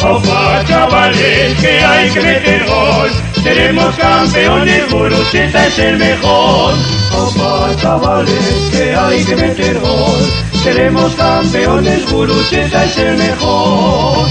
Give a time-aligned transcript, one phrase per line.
[0.00, 3.10] Opa, chavales, que hay que meter gol.
[3.42, 6.74] Seremos campeones, Gurutzeta es el mejor.
[7.12, 10.32] Opa, chavales, que hay que meter gol.
[10.62, 14.28] Seremos campeones, Gurutzeta es el mejor.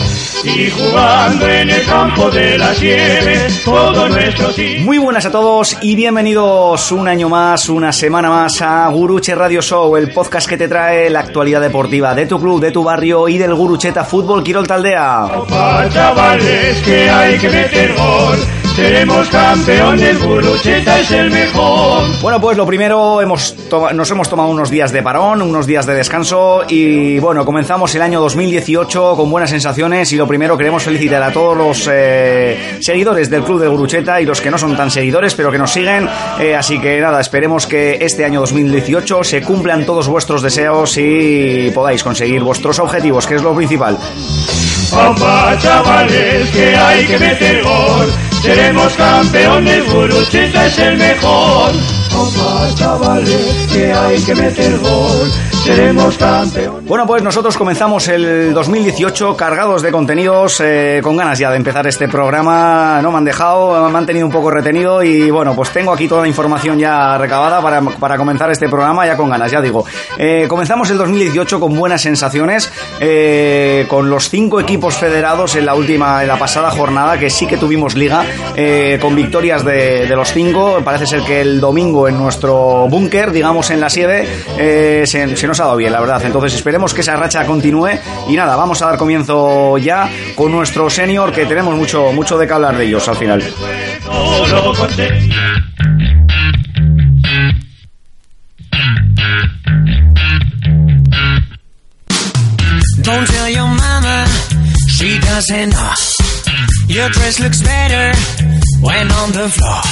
[0.55, 4.77] Y jugando en el campo de las nieves, todo nuestro sí.
[4.79, 9.61] Muy buenas a todos y bienvenidos un año más, una semana más a Guruche Radio
[9.61, 13.27] Show, el podcast que te trae la actualidad deportiva de tu club, de tu barrio
[13.27, 15.25] y del Gurucheta Fútbol Quirol Taldea.
[15.25, 18.66] Opa, chavales, que hay que meter gol.
[18.77, 22.03] Seremos campeones, Gurucheta es el mejor.
[22.21, 23.55] Bueno, pues lo primero, hemos
[23.95, 28.03] nos hemos tomado unos días de parón, unos días de descanso y bueno, comenzamos el
[28.03, 33.31] año 2018 con buenas sensaciones y lo primero queremos felicitar a todos los eh, seguidores
[33.31, 36.07] del Club de Gurucheta y los que no son tan seguidores pero que nos siguen.
[36.39, 41.71] Eh, así que nada, esperemos que este año 2018 se cumplan todos vuestros deseos y
[41.73, 43.97] podáis conseguir vuestros objetivos, que es lo principal.
[44.91, 48.36] Opa, chavales, que hay que meter gol.
[48.47, 51.73] Seremos campeones, Gurucheta es el mejor.
[52.15, 55.29] Opa, chavales, que hay que meter gol.
[55.65, 56.85] Seremos campeones.
[56.85, 61.85] Bueno, pues nosotros comenzamos el 2018 cargados de contenidos, eh, con ganas ya de empezar
[61.87, 63.01] este programa.
[63.01, 66.07] No me han dejado, me han tenido un poco retenido y bueno, pues tengo aquí
[66.07, 69.83] toda la información ya recabada para, para comenzar este programa ya con ganas, ya digo.
[70.17, 75.75] Eh, comenzamos el 2018 con buenas sensaciones, eh, con los cinco equipos federados en la
[75.75, 78.23] última, en la pasada jornada, que sí que tuvimos liga,
[78.55, 80.81] eh, con victorias de, los cinco.
[80.83, 85.59] Parece ser que el domingo en nuestro búnker, digamos en la sieve, eh, se, nos
[85.59, 86.21] ha dado bien, la verdad.
[86.25, 87.89] Entonces esperemos que esa racha continúe
[88.27, 92.47] y nada, vamos a dar comienzo ya con nuestro senior, que tenemos mucho, mucho de
[92.47, 93.43] que hablar de ellos al final.
[106.87, 108.11] Your dress looks better
[108.81, 109.83] when on the floor.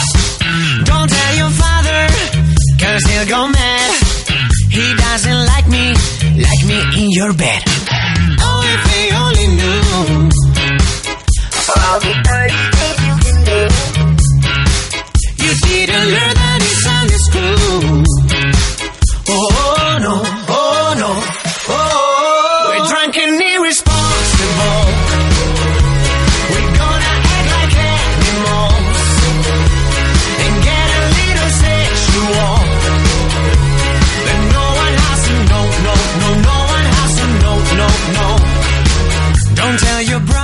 [0.85, 2.07] Don't tell your father,
[2.79, 3.91] cause he'll go mad.
[4.71, 5.93] He doesn't like me,
[6.47, 7.61] like me in your bed.
[8.39, 10.29] Oh, if he only knew.
[11.75, 13.61] All the dirty stuff you can do.
[15.43, 18.03] You didn't learn that in Sunday school.
[19.27, 20.15] Oh, oh no,
[20.49, 21.11] oh no,
[21.69, 22.67] oh.
[22.69, 23.37] We're drunk and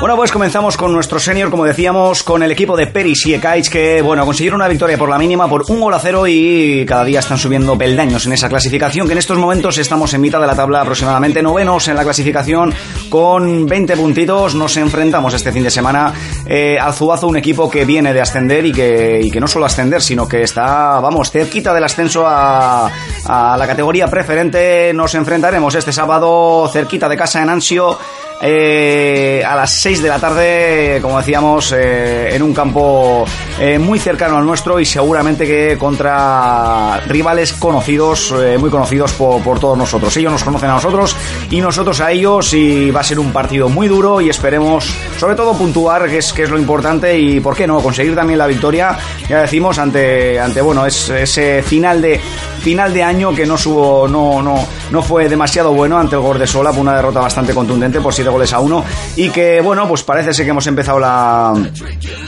[0.01, 3.39] Bueno, pues comenzamos con nuestro senior, como decíamos, con el equipo de Peris y
[3.69, 7.03] que, bueno, consiguieron una victoria por la mínima, por un gol a cero y cada
[7.03, 10.47] día están subiendo peldaños en esa clasificación, que en estos momentos estamos en mitad de
[10.47, 12.73] la tabla, aproximadamente novenos en la clasificación,
[13.09, 14.55] con 20 puntitos.
[14.55, 16.11] Nos enfrentamos este fin de semana
[16.47, 20.01] eh, al Zuazo, un equipo que viene de ascender y que, que no solo ascender,
[20.01, 22.89] sino que está, vamos, cerquita del ascenso a,
[23.23, 24.93] a la categoría preferente.
[24.95, 27.99] Nos enfrentaremos este sábado cerquita de casa en Ansio.
[28.43, 33.23] Eh, a las 6 de la tarde, como decíamos, eh, en un campo
[33.59, 39.43] eh, muy cercano al nuestro y seguramente que contra rivales conocidos, eh, muy conocidos por,
[39.43, 40.15] por todos nosotros.
[40.17, 41.15] Ellos nos conocen a nosotros
[41.51, 45.35] y nosotros a ellos y va a ser un partido muy duro y esperemos, sobre
[45.35, 48.47] todo, puntuar, que es, que es lo importante y, ¿por qué no?, conseguir también la
[48.47, 48.97] victoria,
[49.29, 52.19] ya decimos, ante, ante bueno, es, ese final de
[52.61, 56.71] final de año que no subo, no, no, no fue demasiado bueno ante el Gordesola,
[56.71, 58.83] fue una derrota bastante contundente por 7 goles a 1
[59.17, 61.53] y que bueno, pues parece ser que hemos empezado la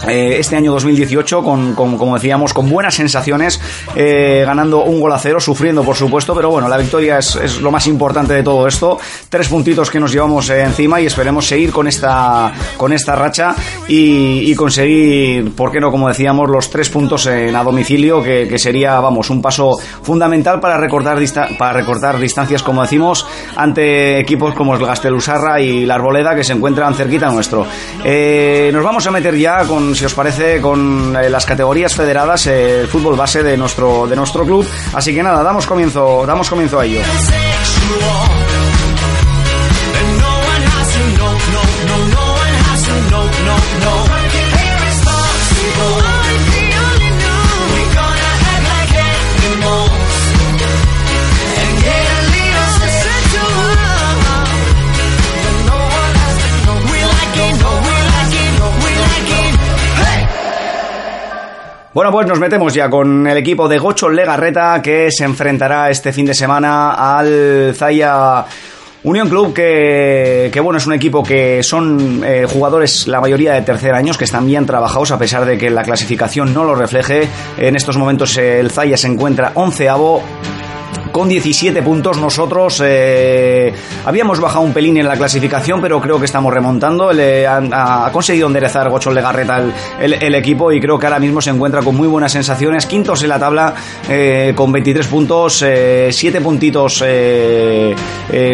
[0.08, 3.60] eh, este año 2018 con, con, como decíamos, con buenas sensaciones,
[3.96, 7.72] eh, ganando un gol a cero, sufriendo por supuesto, pero bueno, la victoria es, lo
[7.72, 9.00] más importante de todo esto,
[9.30, 13.56] tres puntitos que nos llevamos eh, encima y esperemos seguir con esta, con esta racha
[13.88, 15.92] y, conseguir, ¿por qué no?
[15.92, 20.78] Como decíamos, los tres puntos en a domicilio, que, sería, vamos, un paso fundamental para
[20.78, 21.18] recortar,
[21.58, 26.54] para recortar distancias, como decimos, ante equipos como el Gastelusarra y la Arboleda, que se
[26.54, 27.66] encuentran cerquita nuestro.
[28.04, 32.48] Eh, nos vamos a meter ya, con, si os parece, con eh, las categorías federadas,
[32.48, 34.68] el fútbol base de nuestro, de nuestro club.
[34.94, 37.02] Así que nada, damos comienzo, damos comienzo a ello.
[61.94, 66.12] Bueno, pues nos metemos ya con el equipo de Gocho Legarreta que se enfrentará este
[66.12, 68.46] fin de semana al Zaya
[69.04, 73.94] Unión Club que, bueno, es un equipo que son eh, jugadores la mayoría de tercer
[73.94, 77.28] años que están bien trabajados a pesar de que la clasificación no lo refleje.
[77.60, 80.24] En estos momentos el Zaya se encuentra onceavo
[81.14, 82.18] con 17 puntos.
[82.18, 83.72] Nosotros eh,
[84.04, 87.12] habíamos bajado un pelín en la clasificación, pero creo que estamos remontando.
[87.12, 89.64] ha, conseguido enderezar Gochol Legarreta
[90.02, 92.88] el, equipo y creo que ahora mismo se encuentra con muy buenas sensaciones.
[92.88, 93.76] Quintos en la tabla
[94.10, 97.04] eh, con 23 puntos, 7 eh, puntitos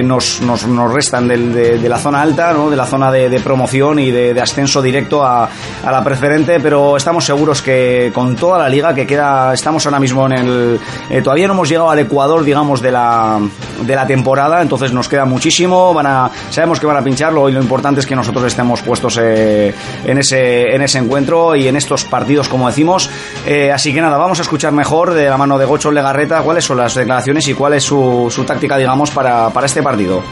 [0.03, 2.69] nos, nos, restan de, la zona alta, ¿no?
[2.69, 5.49] de la zona de, promoción y de, ascenso directo a,
[5.85, 9.99] a, la preferente, pero estamos seguros que con toda la liga que queda, estamos ahora
[9.99, 10.79] mismo en el...
[11.23, 13.39] todavía no hemos llegado al Ecuador digamos, de la,
[13.81, 17.51] de la temporada, entonces nos queda muchísimo, van a, sabemos que van a pincharlo y
[17.51, 19.73] lo importante es que nosotros estemos puestos eh,
[20.03, 23.09] en, ese, en ese encuentro y en estos partidos, como decimos.
[23.45, 26.65] Eh, así que nada, vamos a escuchar mejor de la mano de Gocho Legarreta cuáles
[26.65, 30.23] son las declaraciones y cuál es su, su táctica, digamos, para, para este partido.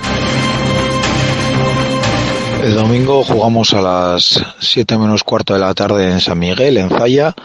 [2.63, 6.89] El domingo jugamos a las 7 menos cuarto de la tarde en San Miguel, en
[6.89, 7.35] Falla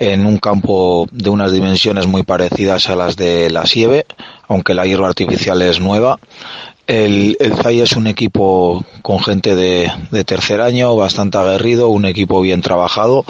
[0.00, 4.06] en un campo de unas dimensiones muy parecidas a las de la Sieve,
[4.48, 6.18] aunque la hierba artificial es nueva.
[6.86, 9.92] El, el ZAI es un equipo con gente de,
[10.24, 13.24] tercer año, bastante aguerrido, un equipo bien trabajado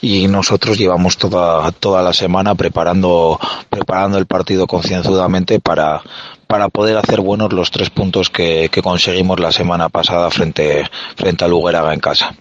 [0.00, 3.38] y nosotros llevamos toda, toda la semana preparando,
[3.68, 6.02] preparando el partido concienzudamente para,
[6.48, 10.84] para poder hacer buenos los tres puntos que, que conseguimos la semana pasada frente,
[11.16, 12.34] frente a Lugueraga en casa.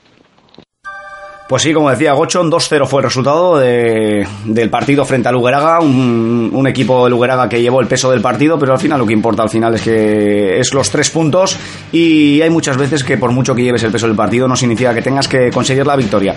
[1.53, 6.65] Pues sí, como decía Gochon, 2-0 fue el resultado del partido frente a Lugeraga, un,
[6.67, 9.43] equipo de Lugeraga que llevó el peso del partido, pero al final lo que importa
[9.43, 11.55] al final es que es los tres puntos
[11.91, 14.95] y hay muchas veces que por mucho que lleves el peso del partido no significa
[14.95, 16.33] que tengas que conseguir la victoria.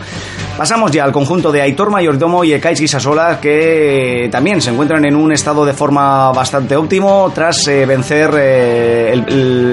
[0.58, 5.16] Pasamos ya al conjunto de Aitor Mayordomo y Ekais Guisasola que también se encuentran en
[5.16, 9.24] un estado de forma bastante óptimo tras eh, vencer eh,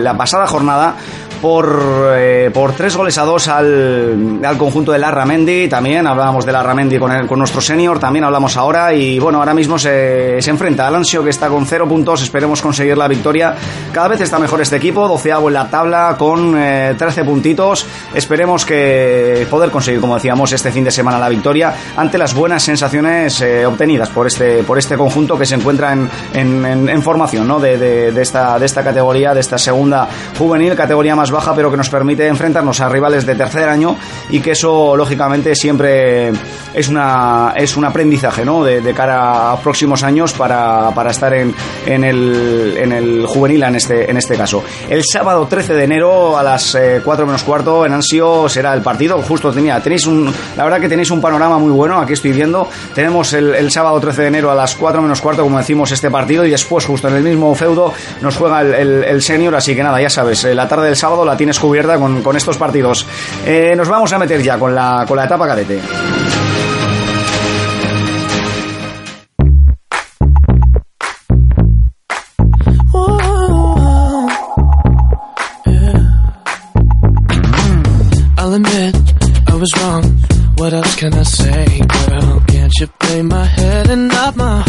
[0.01, 0.95] la pasada jornada
[1.43, 5.67] por, eh, por tres goles a dos al, al conjunto de Larramendi.
[5.67, 8.93] También hablábamos de Larramendi con, con nuestro senior, también hablamos ahora.
[8.93, 12.21] Y bueno, ahora mismo se, se enfrenta al Ansio que está con cero puntos.
[12.21, 13.55] Esperemos conseguir la victoria.
[13.91, 17.85] Cada vez está mejor este equipo, doceavo en la tabla con eh, 13 puntitos.
[18.13, 22.63] Esperemos que poder conseguir, como decíamos, este fin de semana la victoria ante las buenas
[22.63, 27.45] sensaciones eh, obtenidas por este, por este conjunto que se encuentra en, en, en, formación
[27.49, 27.59] ¿no?
[27.59, 30.07] de, de, de, esta, de esta categoría, de esta segunda
[30.37, 33.97] juvenil, categoría más baja, pero que nos permite enfrentarnos a rivales de tercer año
[34.29, 36.31] y que eso, lógicamente, siempre
[36.73, 38.63] es, una, es un aprendizaje ¿no?
[38.63, 41.53] de, cara a próximos años para, para estar en,
[41.85, 44.63] en, el, en el juvenil en este, en este caso.
[44.89, 48.81] El sábado 13 de enero a las 4 eh, menos cuarto en Ansio será el
[48.81, 49.21] partido.
[49.21, 52.69] Justo tenía, tenéis un, la verdad que tenéis un panorama muy bueno, aquí estoy viendo.
[52.93, 56.11] Tenemos el, el sábado 13 de enero a las 4 menos cuarto, como decimos, este
[56.11, 59.55] partido y después, justo en el mismo feudo, nos juega el, el, el senior.
[59.55, 62.35] Así que nada, ya sabes, eh, la tarde del sábado la tienes cubierta con, con
[62.35, 63.05] estos partidos.
[63.45, 65.79] Eh, nos vamos a meter ya con la, con la etapa cadete.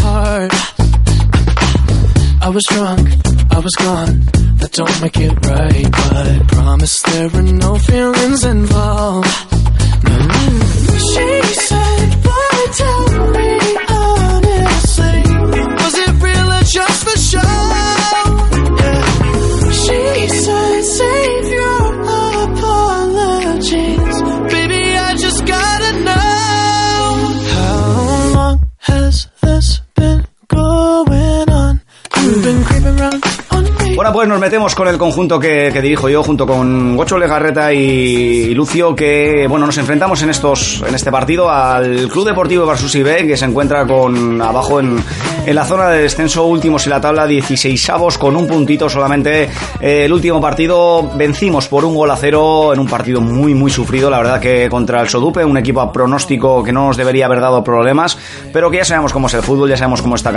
[0.04, 0.52] Heart?
[2.42, 3.08] I was drunk,
[3.50, 4.43] I was gone.
[4.64, 9.28] That don't make it right, but promise there are no feelings involved.
[11.12, 11.84] She said,
[34.14, 38.54] pues nos metemos con el conjunto que, que dirijo yo junto con Gocho Legarreta y,
[38.54, 43.26] Lucio, que bueno, nos enfrentamos en estos en este partido al Club Deportivo Barsus B,
[43.26, 45.02] que se encuentra con abajo en,
[45.44, 49.49] en la zona de descenso, últimos en la tabla, 16 avos con un puntito solamente.
[49.80, 53.73] Eh, el último partido vencimos por un gol a cero en un partido muy, muy
[53.73, 57.26] sufrido, la verdad que contra el Sodupe, un equipo a pronóstico que no nos debería
[57.26, 58.16] haber dado problemas,
[58.52, 60.33] pero que ya sabemos cómo es el fútbol, ya sabemos cómo está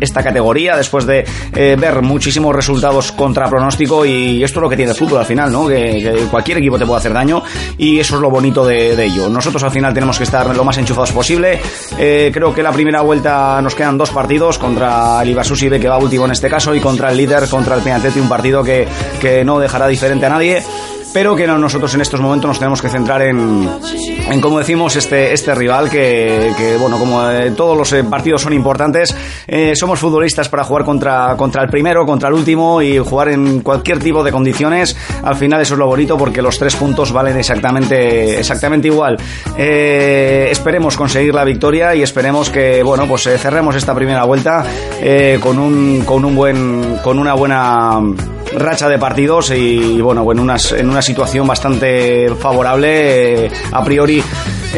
[0.00, 1.24] esta categoría, después de
[1.56, 5.26] eh, ver muchísimos resultados contra pronóstico y esto es lo que tiene el fútbol al
[5.26, 5.66] final, ¿no?
[5.66, 7.42] Que, cualquier equipo te puede hacer daño
[7.78, 9.28] y eso es lo bonito de, ello.
[9.28, 11.60] Nosotros al final tenemos que estar lo más enchufados posible.
[11.98, 15.36] Eh, creo que la primera vuelta nos quedan dos partidos contra el
[15.80, 18.62] que va último en este caso y contra el líder, contra el Peñateti, un partido
[18.62, 18.86] que,
[19.20, 20.62] que no dejará diferente a nadie.
[21.16, 23.66] Pero que nosotros en estos momentos nos tenemos que centrar en,
[24.30, 28.42] en como decimos, este, este rival que, que bueno, como eh, todos los eh, partidos
[28.42, 29.16] son importantes,
[29.48, 33.62] eh, somos futbolistas para jugar contra, contra el primero, contra el último y jugar en
[33.62, 34.94] cualquier tipo de condiciones.
[35.22, 39.16] Al final eso es lo bonito porque los tres puntos valen exactamente, exactamente igual.
[39.56, 44.66] esperemos conseguir la victoria y esperemos que, bueno, pues cerremos esta primera vuelta
[45.40, 48.02] con un, con un buen, con una buena
[48.54, 54.20] racha de partidos y bueno, en, unas, en una situación bastante favorable a priori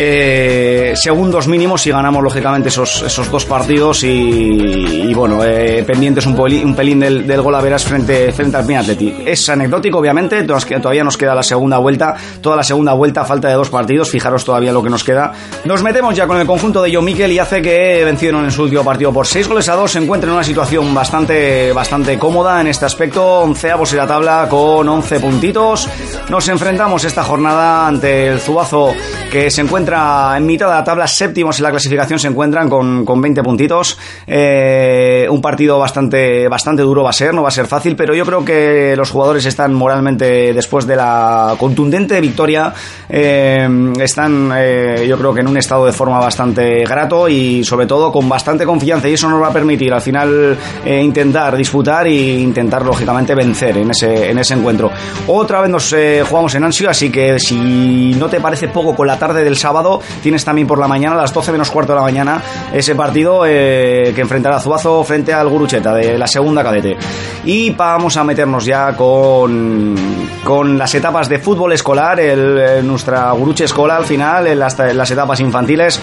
[0.01, 6.39] eh, segundos mínimos si ganamos lógicamente esos, esos dos partidos y, bueno, eh, pendientes un,
[6.39, 9.25] un pelín del, gol a veras frente, frente al Pinatleti.
[9.27, 13.55] Es anecdótico, obviamente, todavía nos queda la segunda vuelta, toda la segunda vuelta, falta de
[13.55, 15.33] dos partidos, fijaros todavía lo que nos queda.
[15.65, 18.63] Nos metemos ya con el conjunto de Joe Miquel y hace que vencieron en su
[18.63, 22.61] último partido por seis goles a dos, se encuentra en una situación bastante, bastante cómoda
[22.61, 25.89] en este aspecto, onceavos en la tabla con 11 puntitos.
[26.29, 28.95] Nos enfrentamos esta jornada ante el Zubazo
[29.33, 33.05] que se encuentra en mitad de la tabla, séptimos en la clasificación se encuentran con,
[33.05, 33.99] con 20 puntitos.
[34.27, 38.15] Eh, un partido bastante, bastante duro va a ser, no va a ser fácil, pero
[38.15, 42.73] yo creo que los jugadores están moralmente, después de la contundente victoria,
[43.09, 43.67] eh,
[44.01, 48.13] están eh, yo creo que en un estado de forma bastante grato y sobre todo
[48.13, 52.85] con bastante confianza y eso nos va a permitir al final intentar disputar e intentar
[52.85, 54.91] lógicamente vencer en ese, en ese encuentro.
[55.27, 55.95] Otra vez nos
[56.29, 59.68] jugamos en Ansio, así que si no te parece poco con la tarde del sábado,
[60.23, 63.45] tienes también por la mañana, a las 12 menos cuarto de la mañana, ese partido
[63.47, 66.97] eh, que enfrentará a Zuazo frente al Gurucheta de la segunda cadete.
[67.45, 69.95] Y vamos a meternos ya con,
[70.45, 75.11] con las etapas de fútbol escolar, el, nuestra Guruche Escola al final, en las, las
[75.11, 76.01] etapas infantiles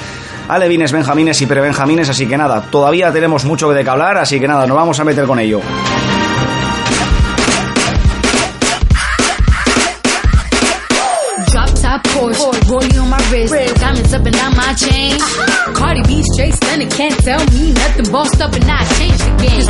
[0.48, 4.48] alevines, benjamines y prebenjamines, así que nada, todavía tenemos mucho de que hablar, así que
[4.48, 5.62] nada, nos vamos a meter con ello.
[12.18, 12.55] On my
[13.44, 15.20] wrist, diamonds up and down my chain.
[15.20, 15.74] Uh-huh.
[15.75, 18.08] Cardi B straight stunning, can't tell me nothing.
[18.12, 19.65] Bossed up and I changed the game.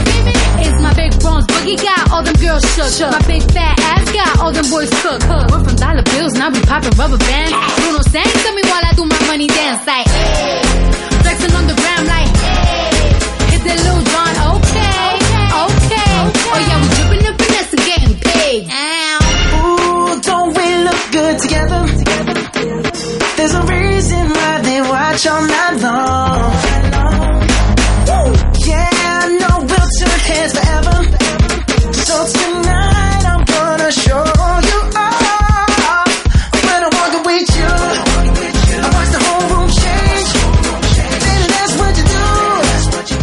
[0.61, 2.91] It's my big bronze boogie got all them girls shook.
[2.93, 3.11] shook.
[3.11, 4.89] My big fat ass got all them boys.
[5.01, 5.21] Cook.
[5.49, 7.51] We're from dollar bills, now we popping rubber bands.
[7.81, 10.07] Bruno sang to me while I do my money dance like.
[11.25, 12.29] Flexing on the gram like.
[13.49, 15.09] Hit that little John, okay,
[15.65, 16.13] okay.
[16.53, 18.61] Oh yeah, we dripping the finesse and getting paid.
[19.57, 21.94] Ooh, don't we look good together?
[23.47, 26.51] There's a reason why they watch all night long.
[28.65, 30.97] Yeah, I know we'll turn heads forever.
[31.93, 32.94] So tonight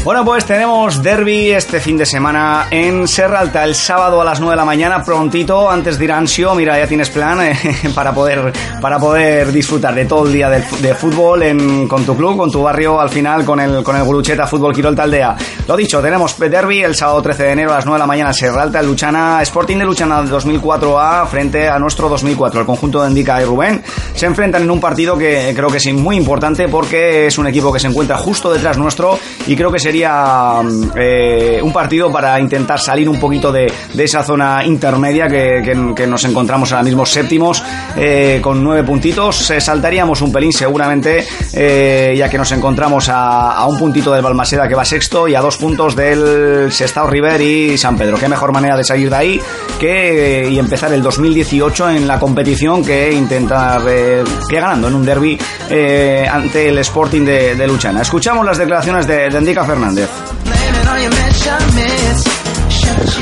[0.04, 4.54] Bueno, pues tenemos derby este fin de semana en Serralta el sábado a las 9
[4.54, 6.56] de la mañana, prontito, antes de ir Ansio.
[6.56, 7.56] Mira, ya tienes plan eh,
[7.94, 12.36] para poder para poder disfrutar de todo el día de, fútbol en, con tu club,
[12.36, 15.36] con tu barrio, al final con el, con el Gurucheta Fútbol Quirol Taldea.
[15.68, 18.32] Lo dicho, tenemos derby el sábado 13 de enero a las 9 de la mañana,
[18.32, 22.58] Serralta, Luchana, Sporting de Luchana 2004A frente a nuestro 2004.
[22.58, 23.80] El conjunto de Indica y Rubén
[24.16, 27.72] se enfrentan en un partido que creo que es muy importante porque es un equipo
[27.72, 29.16] que se encuentra justo detrás nuestro
[29.46, 30.62] y creo que sería
[30.96, 36.72] eh, un partido para intentar salir un poquito de, esa zona intermedia que, nos encontramos
[36.72, 37.62] ahora mismo séptimos
[37.94, 39.52] eh, con nueve puntitos.
[39.58, 44.74] saltaríamos un pelín seguramente, eh, ya que nos encontramos a, un puntito del Balmaseda que
[44.74, 48.16] va sexto y a dos puntos del Sestao River y San Pedro.
[48.16, 49.40] Qué mejor manera de salir de ahí
[49.78, 55.04] que y empezar el 2018 en la competición que intentar eh, que ganando en un
[55.04, 58.00] derby eh, ante el Sporting de, Luchana.
[58.00, 59.81] Escuchamos las declaraciones de, de Endica Fernández.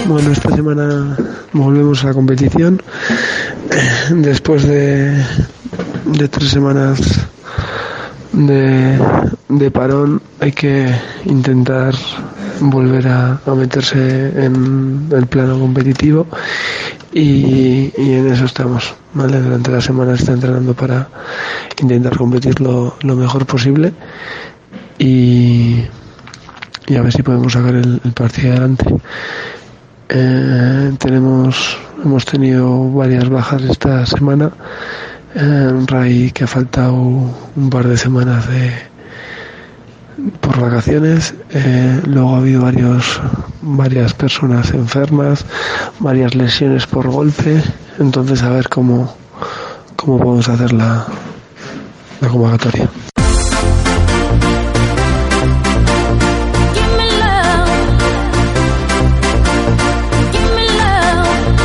[0.06, 1.16] Bueno, esta semana
[1.52, 2.82] volvemos a la competición
[4.10, 5.24] después de,
[6.30, 7.00] tres semanas
[8.32, 8.98] de,
[9.48, 10.92] de, parón hay que
[11.24, 11.94] intentar
[12.60, 16.26] volver a, meterse en el plano competitivo
[17.12, 18.94] y, en eso estamos.
[19.14, 19.40] ¿vale?
[19.40, 21.08] Durante la semana está entrenando para
[21.80, 23.92] intentar competir lo, mejor posible
[24.98, 25.84] y,
[26.90, 28.84] y, a ver si podemos sacar el, partido adelante.
[30.08, 34.50] Eh, tenemos, hemos tenido varias bajas esta semana.
[35.34, 38.72] Eh, Ray que ha faltado un par de semanas de
[40.40, 41.34] por vacaciones.
[41.50, 43.20] Eh, luego ha habido varios,
[43.62, 45.46] varias personas enfermas,
[46.00, 47.62] varias lesiones por golpe.
[48.00, 49.14] Entonces a ver cómo,
[49.96, 51.06] cómo podemos hacer la,
[52.20, 52.88] la convocatoria.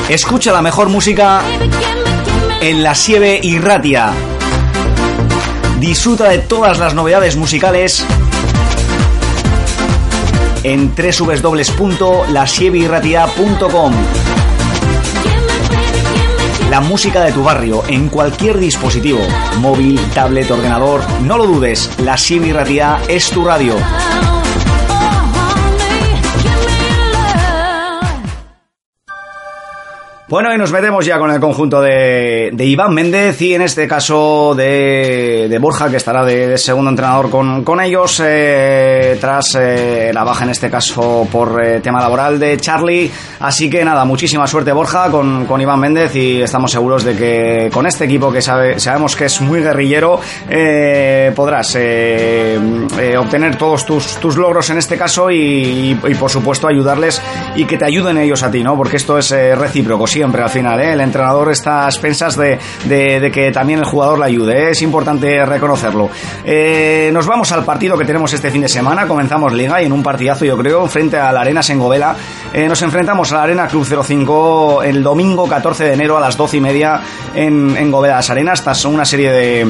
[0.09, 1.41] Escucha la mejor música
[2.61, 4.13] en la Sieve Irratia.
[5.79, 8.05] Disfruta de todas las novedades musicales
[10.61, 13.93] en www.lasieveirratia.com.
[16.69, 19.21] La música de tu barrio en cualquier dispositivo,
[19.59, 23.75] móvil, tablet, ordenador, no lo dudes, la Sieve Irratia es tu radio.
[30.27, 34.55] Bueno, y nos metemos ya con el conjunto de, Iván Méndez y en este caso
[34.55, 40.49] de, Borja, que estará de, segundo entrenador con, ellos, eh, tras eh, la baja en
[40.49, 43.11] este caso por eh, tema laboral de Charlie.
[43.39, 47.85] Así que nada, muchísima suerte Borja con, Iván Méndez y estamos seguros de que con
[47.85, 50.19] este equipo que sabe, sabemos que es muy guerrillero,
[51.35, 51.75] podrás
[53.19, 57.21] obtener todos tus, tus, logros en este caso y, y, por supuesto ayudarles
[57.55, 58.75] y que te ayuden ellos a ti, ¿no?
[58.75, 60.79] Porque esto es recíproco siempre al final.
[60.79, 60.93] ¿eh?
[60.93, 64.67] El entrenador está a expensas de, de, que también el jugador le ayude.
[64.67, 64.69] ¿eh?
[64.69, 66.09] Es importante reconocerlo.
[66.45, 69.07] Eh, nos vamos al partido que tenemos este fin de semana.
[69.07, 72.15] Comenzamos Liga y en un partidazo, yo creo, frente a la Arena Sengovela.
[72.53, 76.57] nos enfrentamos a la Arena Club 05 el domingo 14 de enero a las 12
[76.57, 77.01] y media
[77.35, 78.59] en, en Govedas Arenas.
[78.59, 79.67] Estas una serie de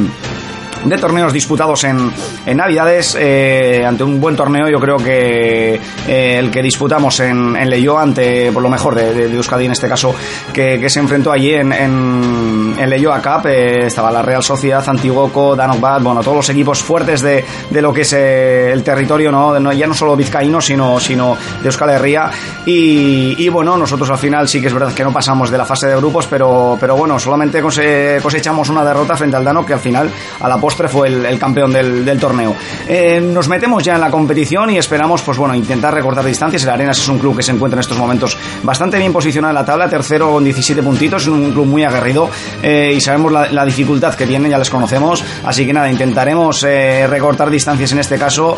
[0.86, 2.12] de torneos disputados en,
[2.46, 3.18] en Navidades.
[3.20, 7.98] Eh, ante un buen torneo, yo creo que eh, el que disputamos en, en Leyó,
[7.98, 10.13] ante por lo mejor de, de, Euskadi en este caso,
[10.54, 14.84] que, que se enfrentó allí en, en, en Leyoa Cup, eh, estaba la Real Sociedad,
[14.88, 19.72] Antiguoco, Danokbat, bueno, todos los equipos fuertes de, de lo que es el territorio, ¿no?
[19.74, 22.30] ya no solo vizcaíno, sino, sino de Euskal Herria.
[22.65, 25.65] Y, y, bueno, nosotros al final sí que es verdad que no pasamos de la
[25.65, 29.80] fase de grupos, pero, pero bueno, solamente cosechamos una derrota frente al Dano que al
[29.80, 32.55] final, a la posta fue el, campeón del, torneo.
[32.88, 36.63] Eh, nos metemos ya en la competición y esperamos, pues bueno, intentar recortar distancias.
[36.63, 39.55] El Arenas es un club que se encuentra en estos momentos bastante bien posicionado en
[39.55, 42.29] la tabla, tercero con 17 puntitos, es un club muy aguerrido
[42.62, 45.24] eh, y sabemos la, dificultad que tiene, ya les conocemos.
[45.44, 48.58] Así que nada, intentaremos eh, recortar distancias en este caso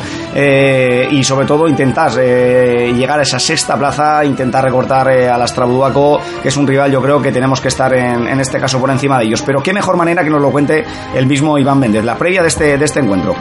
[1.10, 6.50] y sobre todo intentar llegar a esa sexta plaza, intentar recortar a la Strabudaco, que
[6.50, 9.20] es un rival, yo creo que tenemos que estar en, en este caso por encima
[9.20, 9.42] de ellos.
[9.42, 12.48] Pero qué mejor manera que nos lo cuente el mismo Iván Méndez la previa de
[12.48, 13.36] este, de este encuentro.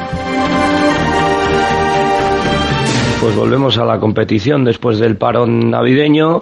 [3.21, 6.41] Pues volvemos a la competición después del parón navideño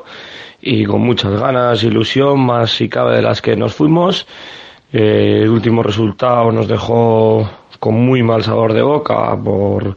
[0.62, 4.26] y con muchas ganas, ilusión, más si cabe de las que nos fuimos.
[4.90, 7.46] Eh, el último resultado nos dejó
[7.78, 9.94] con muy mal sabor de boca por,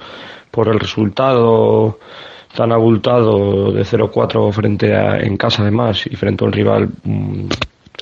[0.52, 1.98] por el resultado
[2.54, 7.48] tan abultado de 0-4 frente a, en casa además y frente a un rival mm,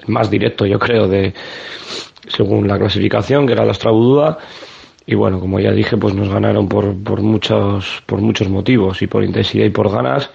[0.07, 1.33] más directo yo creo de,
[2.27, 4.37] según la clasificación, que era la Strabududa.
[5.07, 9.07] Y bueno, como ya dije, pues nos ganaron por, por, muchos, por muchos motivos, y
[9.07, 10.31] por intensidad y por ganas,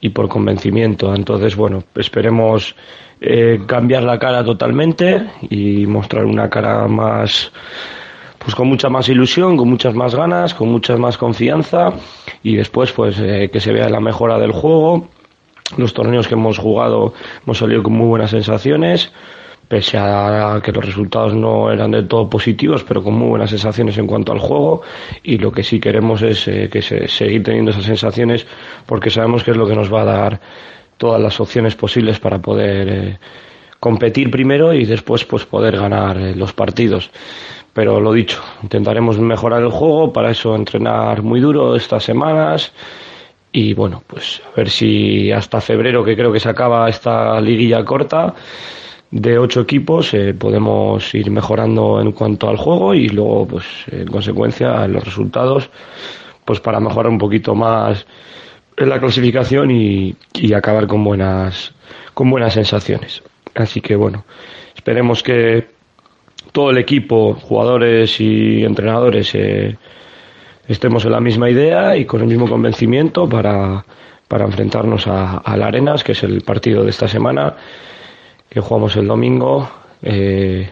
[0.00, 1.14] y por convencimiento.
[1.14, 2.74] Entonces, bueno, esperemos
[3.20, 7.52] eh, cambiar la cara totalmente y mostrar una cara más,
[8.38, 11.92] pues con mucha más ilusión, con muchas más ganas, con mucha más confianza,
[12.42, 15.08] y después, pues eh, que se vea la mejora del juego.
[15.76, 19.12] Los torneos que hemos jugado hemos salido con muy buenas sensaciones
[19.68, 23.98] pese a que los resultados no eran del todo positivos, pero con muy buenas sensaciones
[23.98, 24.82] en cuanto al juego.
[25.22, 28.46] Y lo que sí queremos es eh, que se, seguir teniendo esas sensaciones,
[28.86, 30.40] porque sabemos que es lo que nos va a dar
[30.96, 33.18] todas las opciones posibles para poder eh,
[33.78, 37.10] competir primero y después pues poder ganar eh, los partidos.
[37.74, 42.72] Pero lo dicho, intentaremos mejorar el juego, para eso entrenar muy duro estas semanas
[43.52, 47.84] y bueno, pues a ver si hasta febrero, que creo que se acaba esta liguilla
[47.84, 48.34] corta,
[49.10, 54.06] de ocho equipos eh, podemos ir mejorando en cuanto al juego y luego pues en
[54.06, 55.70] consecuencia los resultados
[56.44, 58.06] pues para mejorar un poquito más
[58.76, 61.72] en la clasificación y, y acabar con buenas
[62.12, 63.22] con buenas sensaciones.
[63.54, 64.24] Así que bueno
[64.76, 65.68] esperemos que
[66.52, 69.76] todo el equipo jugadores y entrenadores eh,
[70.68, 73.84] estemos en la misma idea y con el mismo convencimiento para
[74.28, 77.56] para enfrentarnos a, a la Arenas que es el partido de esta semana
[78.48, 79.68] que jugamos el domingo
[80.02, 80.70] eh,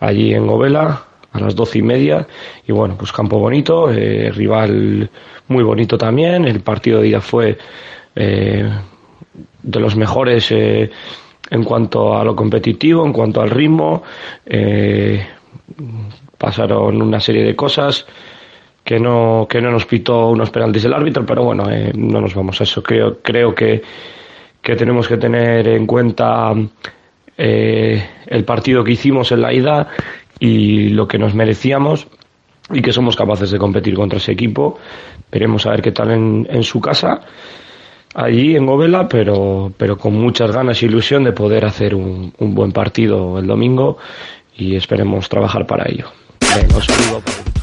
[0.00, 2.26] allí en Govela a las doce y media.
[2.66, 5.08] Y bueno pues campo bonito eh, rival
[5.48, 6.44] muy bonito también.
[6.44, 7.56] El partido de ida fue
[8.16, 8.70] eh,
[9.62, 14.02] de los mejores en cuanto a lo competitivo en cuanto al ritmo.
[16.36, 18.06] Pasaron una serie de cosas
[18.88, 22.58] que no que no nos pitó unos penaltis del árbitro pero bueno no nos vamos
[22.58, 23.82] a eso creo creo que
[24.62, 26.54] que tenemos que tener en cuenta
[27.36, 29.88] eh, el partido que hicimos en la ida
[30.40, 32.06] y lo que nos merecíamos
[32.70, 34.78] y que somos capaces de competir contra ese equipo.
[35.30, 37.20] Veremos a ver qué tal en, en su casa.
[38.14, 42.72] allí en Govela, pero, pero con muchas ganas e ilusión de poder hacer un, buen
[42.72, 43.98] partido el domingo
[44.56, 46.06] y esperemos trabajar para ello.
[46.40, 46.78] Venga,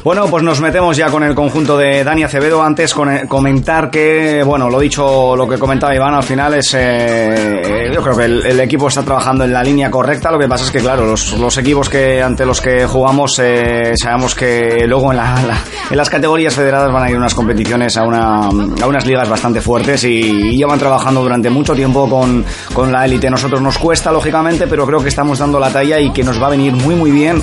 [0.06, 2.62] bueno, pues nos metemos ya con el conjunto de Dani Acevedo.
[2.62, 6.76] Antes con, eh, comentar que, bueno, lo dicho, lo que comentaba Iván al final es,
[6.78, 10.30] eh, yo creo que el, equipo está trabajando en la línea correcta.
[10.30, 14.36] Lo que pasa es que, claro, los, equipos que ante los que jugamos eh, sabemos
[14.36, 18.86] que luego en, en las categorías federadas van a ir unas competiciones a, una, a
[18.86, 23.28] unas ligas bastante fuertes y, y llevan trabajando durante mucho tiempo con, con la élite.
[23.28, 26.46] Nosotros nos cuesta, lógicamente, pero creo que estamos dando la talla y que nos va
[26.46, 27.42] a venir muy, muy bien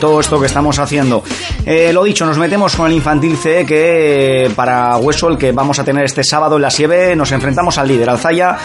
[0.00, 1.22] todo esto que estamos haciendo.
[1.92, 5.84] Lo dicho, nos metemos con el infantil C que para Hueso, el que vamos a
[5.84, 8.58] tener este sábado en la Sieve, nos enfrentamos al líder, Alzaya,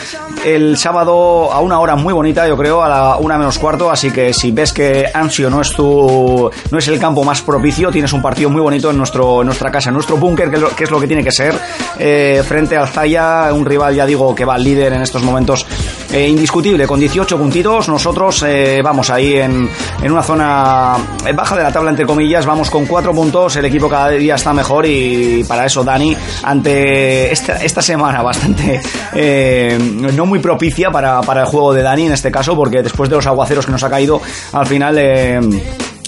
[0.44, 4.12] el sábado a una hora muy bonita, yo creo, a la una menos cuarto, así
[4.12, 8.12] que si ves que Ansio no es tu, no es el campo más propicio, tienes
[8.14, 11.08] un partido muy bonito en nuestro, nuestra casa, en nuestro búnker, que, es lo que
[11.08, 11.58] tiene que ser,
[11.98, 15.66] eh, frente a Alzaya, un rival, ya digo, que va al líder en estos momentos
[16.12, 18.46] eh, indiscutible, con 18 puntitos, nosotros
[18.84, 19.70] vamos ahí en,
[20.02, 20.98] en una zona
[21.34, 24.54] baja de la tabla, entre comillas, vamos con cuatro puntos, el equipo cada día está
[24.54, 28.82] mejor y para eso Dani, ante esta, esta semana bastante
[29.14, 33.10] eh, no muy propicia para, para, el juego de Dani en este caso, porque después
[33.10, 34.98] de los aguaceros que nos ha caído, al final...
[35.00, 35.40] Eh,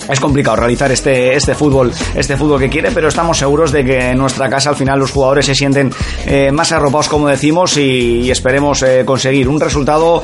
[0.09, 4.11] es complicado realizar este, este fútbol, este fútbol que quiere, pero estamos seguros de que
[4.11, 5.91] en nuestra casa al final los jugadores se sienten
[6.25, 10.23] eh, más arropados, como decimos, y, esperemos conseguir un resultado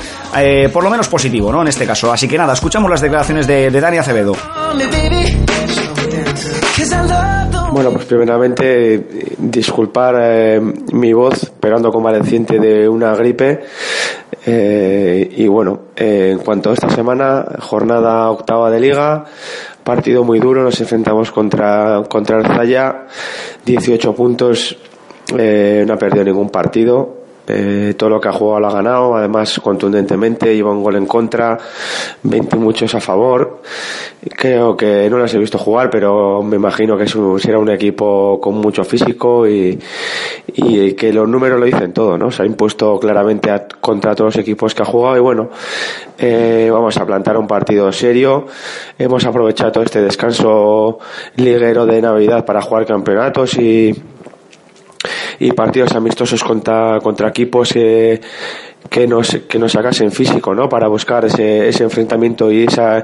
[0.71, 1.63] por lo menos positivo, ¿no?
[1.63, 2.13] En este caso.
[2.13, 4.37] Así que nada, escuchamos las declaraciones de, de Dani Acevedo.
[7.71, 13.61] Bueno, pues primeramente disculpar eh, mi voz, pero ando convaleciente de una gripe.
[14.45, 19.25] Eh, y bueno, eh, en cuanto a esta semana, jornada octava de liga,
[19.83, 23.07] partido muy duro, nos enfrentamos contra, contra el Zaya,
[23.65, 24.77] 18 puntos,
[25.33, 29.59] no ha perdido ningún partido, eh, todo lo que ha jugado lo ha ganado, además
[29.61, 31.57] contundentemente, lleva un gol en contra,
[32.23, 33.61] 20 muchos a favor.
[34.37, 38.55] Creo que no las he visto jugar, pero me imagino que será un equipo con
[38.55, 39.77] mucho físico y,
[40.47, 42.31] y, que los números lo dicen todo, ¿no?
[42.31, 43.51] Se ha impuesto claramente
[43.81, 45.49] contra todos los equipos que ha jugado y bueno,
[46.17, 48.45] eh, vamos a plantar un partido serio.
[48.97, 50.99] Hemos aprovechado este descanso
[51.35, 53.93] liguero de Navidad para jugar campeonatos y
[55.39, 58.21] y partidos amistosos contra, contra equipos que,
[58.89, 60.69] que nos, que nos sacasen físico, ¿no?
[60.69, 63.03] Para buscar ese, ese enfrentamiento y esa,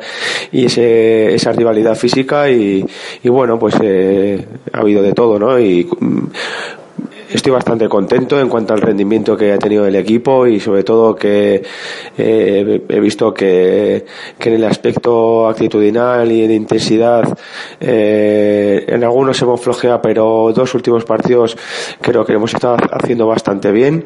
[0.52, 2.86] y ese, esa rivalidad física y,
[3.24, 5.60] y bueno, pues eh, ha habido de todo, ¿no?
[5.60, 5.88] Y
[7.30, 11.16] estoy bastante contento en cuanto al rendimiento que ha tenido el equipo y sobre todo
[11.16, 11.62] que
[12.18, 14.06] eh, he visto que,
[14.40, 17.38] en el aspecto actitudinal y de intensidad
[17.80, 21.56] eh, en algunos hemos flojeado pero dos últimos partidos
[22.02, 24.06] creo que hemos estado haciendo bastante bien.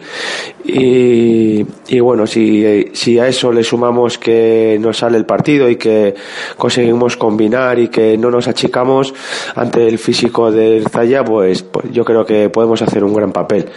[0.66, 5.78] Y, y bueno si, si a eso le sumamos que nos sale el partido y
[5.78, 6.14] que
[6.58, 9.14] conseguimos combinar y que no nos achicamos
[9.56, 13.70] ante el físico del Zaya pues, pues yo creo que podemos hacer un gran papel.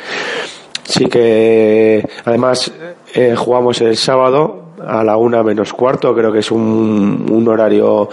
[0.85, 2.73] Sí que además
[3.15, 8.09] eh, jugamos el sábado a la una menos cuarto, creo que es un, un horario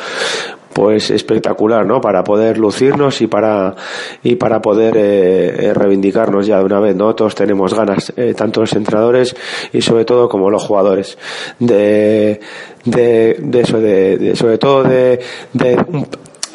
[0.74, 2.02] pues espectacular, ¿no?
[2.02, 3.76] Para poder lucirnos y para
[4.24, 7.14] y para poder eh, eh, reivindicarnos ya de una vez, ¿no?
[7.14, 9.36] Todos tenemos ganas, tanto los entrenadores
[9.72, 11.16] y sobre todo como los jugadores
[11.60, 12.40] de
[12.86, 15.20] de, de eso, de, de sobre todo de,
[15.54, 15.78] de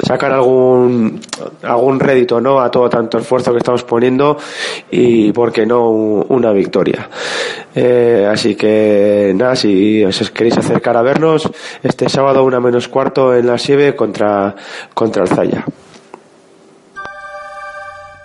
[0.01, 1.19] sacar algún
[1.63, 4.37] algún rédito no a todo tanto esfuerzo que estamos poniendo
[4.91, 7.09] y por qué no una victoria.
[7.75, 11.49] Eh, así que nada si os queréis acercar a vernos
[11.83, 14.55] este sábado una menos cuarto en la Sieve contra
[14.93, 15.65] contra el Zaya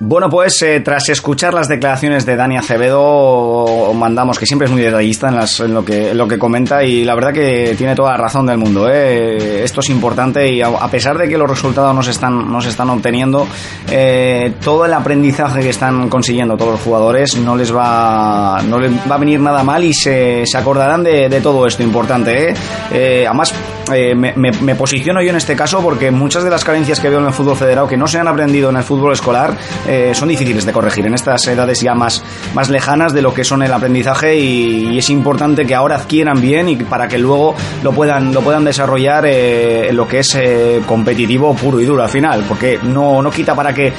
[0.06, 4.82] bueno, pues eh, tras escuchar las declaraciones de Dani Acevedo, mandamos que siempre es muy
[4.82, 8.44] detallista en, lo, que, lo que comenta y la verdad que tiene toda la razón
[8.44, 8.86] del mundo.
[8.90, 9.64] ¿eh?
[9.64, 12.68] Esto es importante y a, pesar de que los resultados no se están, no se
[12.68, 13.48] están obteniendo,
[13.90, 18.92] eh, todo el aprendizaje que están consiguiendo todos los jugadores no les va, no les
[19.10, 22.52] va a venir nada mal y se, acordarán de, de, todo esto importante.
[22.90, 23.54] además,
[23.90, 27.26] me, me, posiciono yo en este caso porque muchas de las carencias que veo en
[27.26, 29.56] el fútbol federado que no se han aprendido en el fútbol escolar,
[29.93, 31.06] eh, son difíciles de corregir.
[31.06, 32.22] En estas edades ya más,
[32.54, 36.68] más lejanas de lo que son el aprendizaje y, es importante que ahora adquieran bien
[36.68, 40.80] y para que luego lo puedan, lo puedan desarrollar eh, en lo que es eh,
[40.86, 43.92] competitivo puro y duro al final, porque no, no quita para que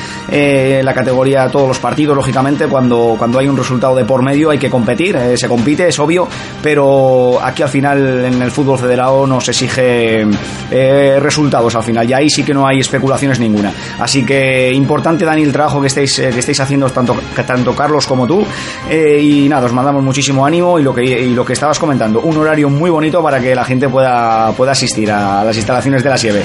[0.83, 4.57] la categoría, todos los partidos, lógicamente, cuando, cuando hay un resultado de por medio hay
[4.57, 6.27] que competir, se compite, es obvio,
[6.61, 10.25] pero aquí al final en el fútbol federado nos exige
[11.19, 12.09] resultados al final.
[12.09, 13.73] Y ahí sí que no hay especulaciones ninguna.
[13.99, 18.27] Así que importante, Dani, el trabajo que estáis, que estáis haciendo tanto, tanto Carlos como
[18.27, 18.45] tú.
[18.89, 22.69] y nada, os mandamos muchísimo ánimo y lo, que, lo que estabas comentando, un horario
[22.69, 26.43] muy bonito para que la gente pueda, pueda asistir a las instalaciones de la Sieve.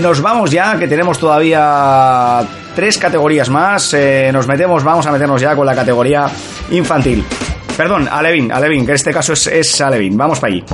[0.00, 2.42] nos vamos ya, que tenemos todavía
[2.74, 3.96] tres categorías más.
[4.32, 6.26] nos metemos, vamos a meternos ya con la categoría
[6.70, 7.24] infantil.
[7.76, 10.16] Perdón, Alevin, Alevin, que en este caso es, es Alevin.
[10.16, 10.64] Vamos para allí.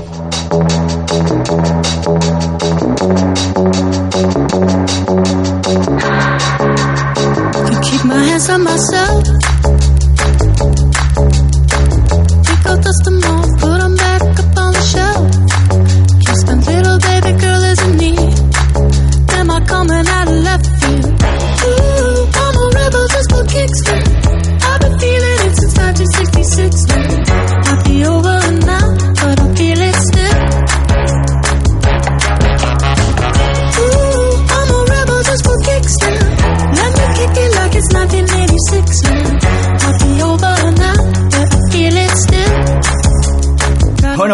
[8.05, 9.62] My hands on myself.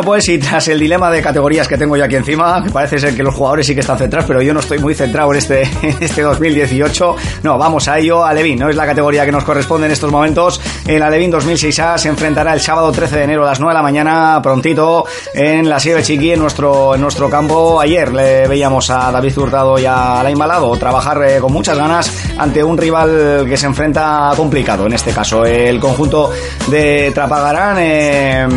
[0.09, 3.23] Pues y tras el dilema de categorías que tengo yo aquí encima, parece ser que
[3.23, 5.63] los jugadores sí que están centrados, pero yo no estoy muy centrado en este,
[6.01, 7.17] este 2018.
[7.43, 8.25] No, vamos a ello.
[8.25, 10.63] Alevín, no es la categoría que nos corresponde en estos momentos.
[10.87, 13.83] El Alevín 2006A se enfrentará el sábado 13 de enero a las 9 de la
[13.83, 17.79] mañana, prontito, en la Sierra Chiqui, en nuestro, en nuestro campo.
[17.79, 22.11] Ayer le veíamos a David Hurtado y a Alain Balado trabajar eh, con muchas ganas
[22.39, 25.45] ante un rival que se enfrenta complicado, en este caso.
[25.45, 26.31] El conjunto
[26.71, 28.49] de Trapagarán eh,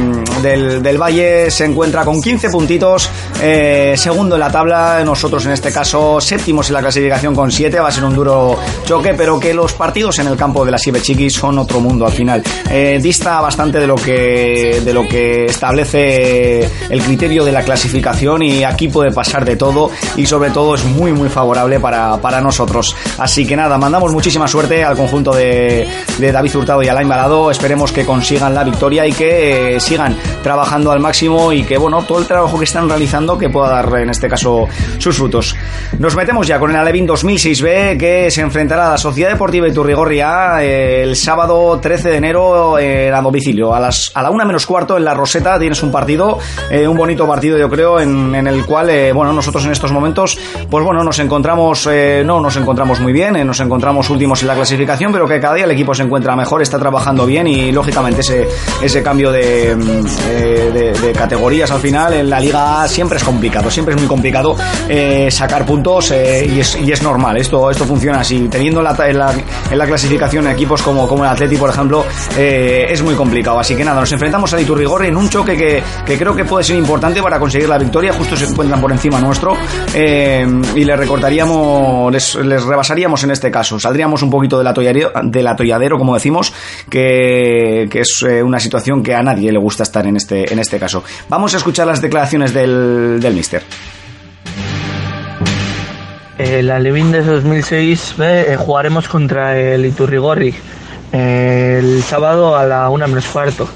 [0.42, 3.10] del, del Valle se encuentra con 15 puntitos,
[3.42, 7.80] eh, segundo en la tabla, nosotros en este caso séptimos en la clasificación con 7,
[7.80, 10.78] va a ser un duro choque, pero que los partidos en el campo de la
[10.78, 12.44] Chiqui son otro mundo al final.
[12.70, 18.44] Eh, dista bastante de lo que de lo que establece el criterio de la clasificación
[18.44, 22.42] y aquí puede pasar de todo y sobre todo es muy muy favorable para, para
[22.42, 22.96] nosotros.
[23.18, 27.52] Así que nada, mandamos muchísima suerte al conjunto de, de David Hurtado y Alain Balado,
[27.52, 32.02] esperemos que consigan la victoria y que eh, sigan trabajando al máximo y que bueno,
[32.04, 35.56] todo el trabajo que están realizando que pueda dar en este caso sus frutos.
[36.00, 40.64] Nos metemos ya con el Alevin 2006B que se enfrentará a la Sociedad Deportiva Iturrigorria
[40.64, 43.72] eh, el sábado 13 de enero eh, a domicilio.
[43.76, 46.40] A, las, a la una menos cuarto en la Roseta tienes un partido,
[46.72, 50.40] eh, un bonito partido yo creo, en, en el cual bueno, nosotros en estos momentos
[50.72, 51.88] pues bueno, nos encontramos,
[52.26, 55.66] no nos encontramos muy bien, nos encontramos últimos en la clasificación, pero que cada día
[55.66, 58.48] el equipo se encuentra mejor, está trabajando bien y lógicamente ese,
[58.82, 63.96] ese cambio de, de, de categorías al final en la liga siempre es complicado, siempre
[63.96, 64.56] es muy complicado
[64.88, 68.48] eh, sacar puntos eh, y, es, y, es, normal, esto, esto funciona así.
[68.50, 69.34] Teniendo la, en, la,
[69.70, 72.06] en la clasificación equipos como, como el Atleti, por ejemplo,
[72.38, 73.60] eh, es muy complicado.
[73.60, 76.64] Así que nada, nos enfrentamos a Iturrigorri en un choque que, que, creo que puede
[76.64, 79.56] ser importante para conseguir la victoria, justo se encuentran por encima nuestro
[79.94, 85.48] y les recortaríamos, les, les, rebasaríamos en este caso, saldríamos un poquito del atolladero, del
[85.48, 86.54] atolladero como decimos,
[86.90, 90.80] que, que es una situación que a nadie le gusta estar en este, en este
[90.80, 91.01] caso.
[91.30, 93.64] Vamos a escuchar las declaraciones del, del Mister.
[96.38, 100.56] El Alevín de 2006 eh, jugaremos contra el Iturrigorri
[101.12, 103.68] eh, el sábado a la una menos cuarto.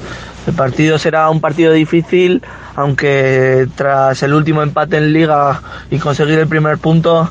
[0.48, 2.42] El partido será un partido difícil,
[2.76, 5.62] aunque tras el último empate en liga
[5.92, 7.30] y conseguir el primer punto,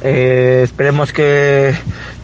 [0.00, 1.74] eh, esperemos que,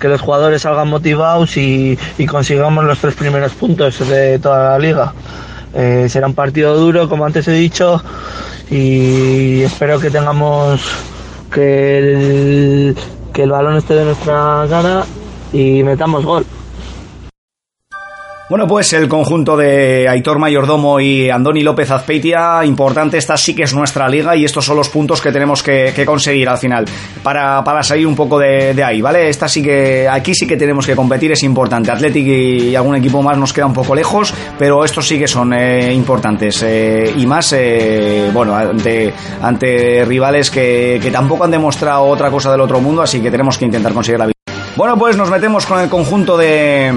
[0.00, 4.78] que, los jugadores salgan motivados y, y, consigamos los tres primeros puntos de toda la
[4.78, 5.12] liga.
[5.81, 8.03] Eh, será un partido duro, como antes he dicho,
[8.69, 10.81] y espero que tengamos
[11.53, 12.97] que el,
[13.33, 15.05] que el balón esté de nuestra gana
[15.53, 16.45] y metamos gol.
[18.49, 23.65] Bueno, pues el conjunto de Aitor Mayordomo y Andoni López Azpeitia, importante, esta sí que
[23.65, 26.87] es nuestra liga y estos son los puntos que tenemos que, conseguir al final
[27.23, 29.29] para, para salir un poco de, de, ahí, ¿vale?
[29.29, 31.91] Esta sí que, aquí sí que tenemos que competir, es importante.
[31.91, 35.53] Athletic y, algún equipo más nos queda un poco lejos, pero estos sí que son
[35.53, 42.05] eh, importantes eh, y más, eh, bueno, ante, ante rivales que, que tampoco han demostrado
[42.05, 44.39] otra cosa del otro mundo, así que tenemos que intentar conseguir la victoria.
[44.75, 46.95] Bueno, pues nos metemos con el conjunto de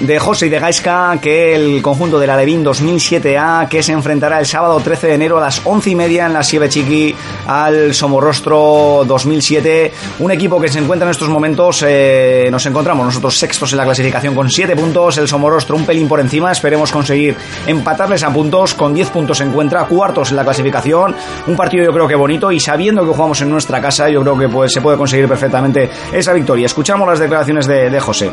[0.00, 4.38] de José y de Gaisca, que el conjunto de la Levin 2007A, que se enfrentará
[4.38, 7.14] el sábado 13 de enero a las 11 y media en la Sieve Chiqui
[7.46, 9.92] al Somorrostro 2007.
[10.20, 13.84] Un equipo que se encuentra en estos momentos, eh, nos encontramos nosotros sextos en la
[13.84, 18.74] clasificación con 7 puntos, el Somorrostro un pelín por encima, esperemos conseguir empatarles a puntos,
[18.74, 21.14] con 10 puntos se encuentra, cuartos en la clasificación,
[21.46, 24.38] un partido yo creo que bonito y sabiendo que jugamos en nuestra casa, yo creo
[24.38, 26.66] que pues, se puede conseguir perfectamente esa victoria.
[26.66, 28.30] Escuchamos las declaraciones de, de José.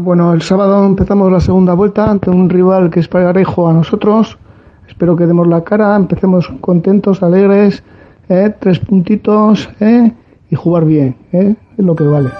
[0.00, 4.36] Bueno, el sábado empezamos la segunda vuelta ante un rival que es parejo a nosotros.
[4.88, 7.82] Espero que demos la cara, empecemos contentos, alegres,
[8.28, 8.54] ¿eh?
[8.58, 10.12] tres puntitos, ¿eh?
[10.50, 11.54] y jugar bien, ¿eh?
[11.78, 12.30] es lo que vale.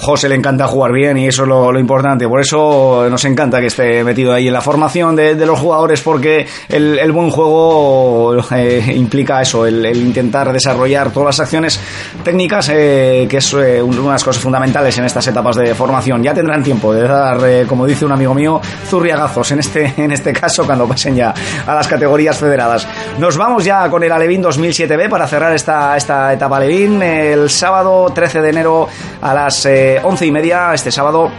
[0.00, 2.28] José le encanta jugar bien y eso es lo, importante.
[2.28, 6.46] Por eso nos encanta que esté metido ahí en la formación de, los jugadores porque
[6.68, 11.80] el, buen juego eh, implica eso, el, intentar desarrollar todas las acciones
[12.22, 16.22] técnicas, eh, que es eh, una de las cosas fundamentales en estas etapas de formación.
[16.22, 20.32] Ya tendrán tiempo de dar, como dice un amigo mío, zurriagazos en este, en este
[20.32, 21.32] caso cuando pasen ya
[21.66, 22.86] a las categorías federadas.
[23.18, 28.10] Nos vamos ya con el Alevín 2007B para cerrar esta, esta etapa Alevín el sábado
[28.12, 28.88] 13 de enero
[29.22, 29.64] a las
[30.02, 31.30] once y media este sábado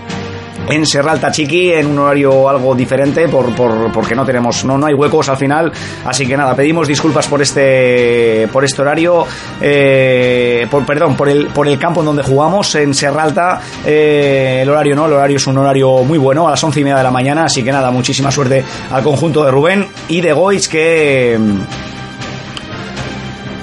[0.69, 3.53] en Serralta Chiqui en un horario algo diferente por,
[3.91, 5.71] porque no tenemos no, no hay huecos al final.
[6.05, 9.25] Así que nada pedimos disculpas por este por este horario
[9.61, 14.69] eh, por perdón por el por el campo en donde jugamos en Serralta eh, el
[14.69, 17.03] horario no el horario es un horario muy bueno a las once y media de
[17.03, 17.45] la mañana.
[17.45, 21.37] Así que nada muchísima suerte al conjunto de Rubén y de Goiz que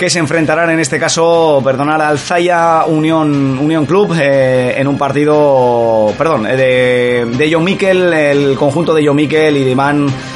[0.02, 4.98] que se enfrentarán en este caso, perdonar, al Zaya Unión, Unión Club eh, en un
[4.98, 9.76] partido, perdón, eh, de, de John Miquel, el conjunto de John Miquel y de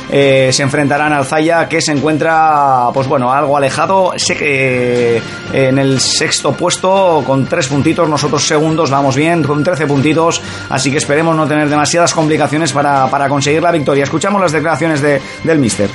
[0.09, 5.21] eh, se enfrentarán al Zaya que se encuentra, pues bueno, algo alejado, sé que
[5.53, 10.93] en el sexto puesto con tres puntitos, nosotros segundos vamos bien, con 13 puntitos, así
[10.93, 14.05] que esperemos no tener demasiadas complicaciones para, para conseguir la victoria.
[14.05, 15.91] Escuchamos las declaraciones de, del Mister.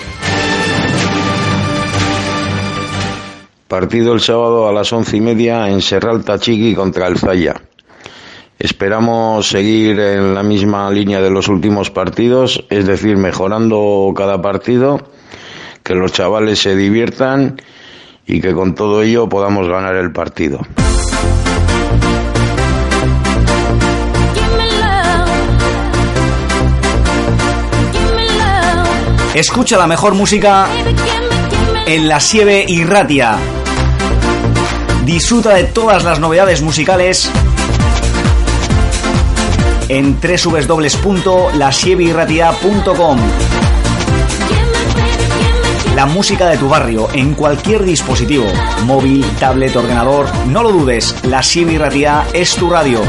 [3.71, 7.55] Partido el sábado a las once y media en Serral Tachiqui contra el Zaya.
[8.59, 14.99] Esperamos seguir en la misma línea de los últimos partidos, es decir, mejorando cada partido,
[15.83, 17.61] que los chavales se diviertan
[18.27, 20.59] y que con todo ello podamos ganar el partido.
[29.33, 30.67] Escucha la mejor música
[31.85, 33.60] en la Sieve Irratia.
[35.05, 37.31] Disfruta de todas las novedades musicales
[39.89, 43.19] en www.lasievirratia.com.
[45.95, 48.45] La música de tu barrio en cualquier dispositivo,
[48.85, 53.01] móvil, tablet, ordenador, no lo dudes, La Sievirratia es tu radio.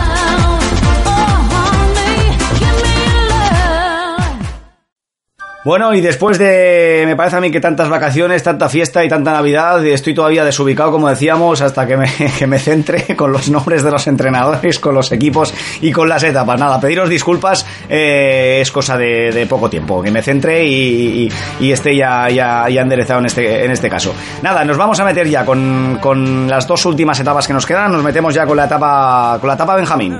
[5.64, 9.32] Bueno, y después de, me parece a mí que tantas vacaciones, tanta fiesta y tanta
[9.32, 13.84] Navidad, estoy todavía desubicado, como decíamos, hasta que me, que me centre con los nombres
[13.84, 16.58] de los entrenadores, con los equipos y con las etapas.
[16.58, 22.28] Nada, pediros disculpas, eh, es cosa de, poco tiempo, que me centre y, esté ya,
[22.28, 24.12] ya, ya, enderezado en este, en este caso.
[24.42, 27.92] Nada, nos vamos a meter ya con, con las dos últimas etapas que nos quedan,
[27.92, 30.18] nos metemos ya con la etapa, con la etapa Benjamín.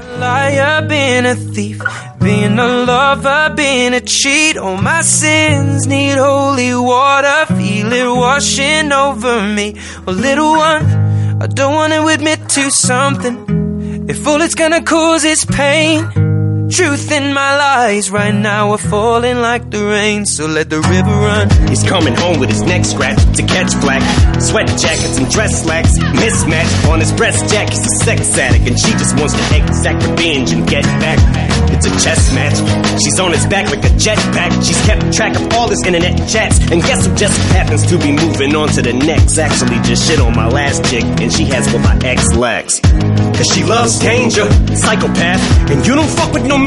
[5.32, 7.46] Sins need holy water.
[7.54, 9.76] Feel it washing over me.
[10.04, 10.84] Well, little one,
[11.40, 13.36] I don't want to admit to something.
[14.10, 16.31] If all it's gonna cause is pain.
[16.72, 21.10] Truth in my lies right now are falling like the rain, so let the river
[21.10, 21.50] run.
[21.68, 24.00] He's coming home with his neck scratched to catch black.
[24.40, 27.68] Sweat jackets and dress slacks, mismatch on his breast jack.
[27.68, 31.18] He's a sex addict, and she just wants to exact revenge and get back.
[31.72, 32.56] It's a chess match.
[33.02, 34.52] She's on his back like a jetpack.
[34.64, 38.12] She's kept track of all his internet chats, and guess who just happens to be
[38.12, 39.36] moving on to the next?
[39.36, 42.80] Actually, just shit on my last chick, and she has what my ex lacks.
[42.80, 46.61] Cause she loves danger, psychopath, and you don't fuck with no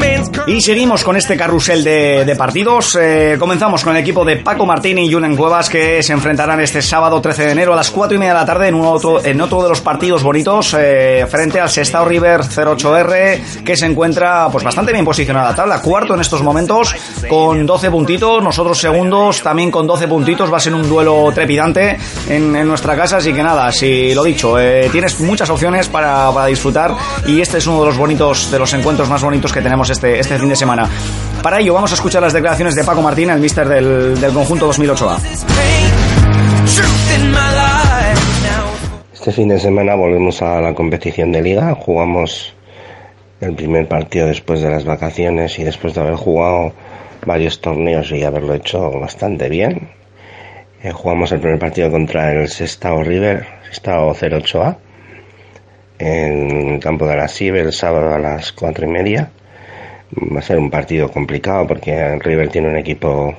[0.47, 2.97] Y seguimos con este carrusel de, partidos.
[3.01, 6.81] Eh, comenzamos con el equipo de Paco Martín y Julen Cuevas que se enfrentarán este
[6.81, 9.41] sábado 13 de enero a las 4 y media de la tarde en, otro, en
[9.41, 14.63] otro de los partidos bonitos eh, frente al Sestao River 08R que se encuentra pues
[14.63, 15.81] bastante bien posicionada la tabla.
[15.81, 16.95] Cuarto en estos momentos
[17.27, 18.43] con 12 puntitos.
[18.43, 20.51] Nosotros segundos también con 12 puntitos.
[20.51, 21.97] Va a ser un duelo trepidante
[22.29, 23.17] en, nuestra casa.
[23.17, 27.57] Así que nada, si lo dicho, eh, tienes muchas opciones para, para disfrutar y este
[27.57, 30.49] es uno de los bonitos, de los encuentros más bonitos que tenemos este, este fin
[30.49, 30.89] de semana.
[31.41, 34.71] Para ello vamos a escuchar las declaraciones de Paco Martín, el mister del, del conjunto
[34.71, 35.17] 2008A.
[39.13, 42.53] Este fin de semana volvemos a la competición de liga, jugamos
[43.41, 46.73] el primer partido después de las vacaciones y después de haber jugado
[47.25, 49.89] varios torneos y haberlo hecho bastante bien.
[50.83, 54.77] Eh, jugamos el primer partido contra el Sestao River, Sestao 08A,
[55.97, 59.31] en el campo de la SIB el sábado a las cuatro y media
[60.11, 63.33] va a ser un partido complicado porque River tiene un equipo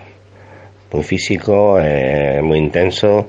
[0.93, 3.29] muy físico, eh, muy intenso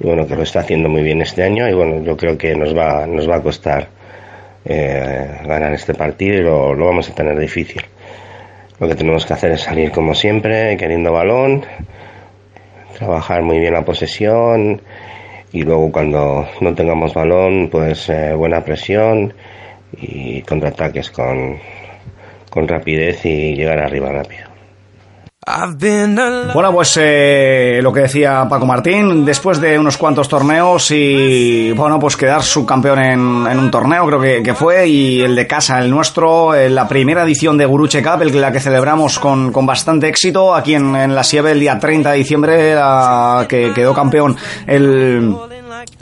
[0.00, 2.54] y bueno que lo está haciendo muy bien este año y bueno yo creo que
[2.54, 3.88] nos va nos va a costar
[4.64, 7.82] eh, ganar este partido y lo, lo, vamos a tener difícil.
[8.78, 11.64] Lo que tenemos que hacer es salir como siempre, queriendo balón,
[12.98, 14.82] trabajar muy bien la posesión
[15.52, 19.32] y luego cuando no tengamos balón, pues eh, buena presión
[19.96, 21.58] y contraataques con,
[22.48, 24.48] con rapidez y llegar arriba rápido.
[26.52, 31.98] Bueno, pues eh, lo que decía Paco Martín, después de unos cuantos torneos y, bueno,
[31.98, 35.78] pues quedar subcampeón en, en un torneo, creo que, que, fue, y el de casa,
[35.78, 39.64] el nuestro, en la primera edición de Guruche Cup, el, la que celebramos con, con
[39.64, 43.94] bastante éxito aquí en, en la Sieve el día 30 de diciembre, la, que quedó
[43.94, 44.36] campeón
[44.66, 45.34] el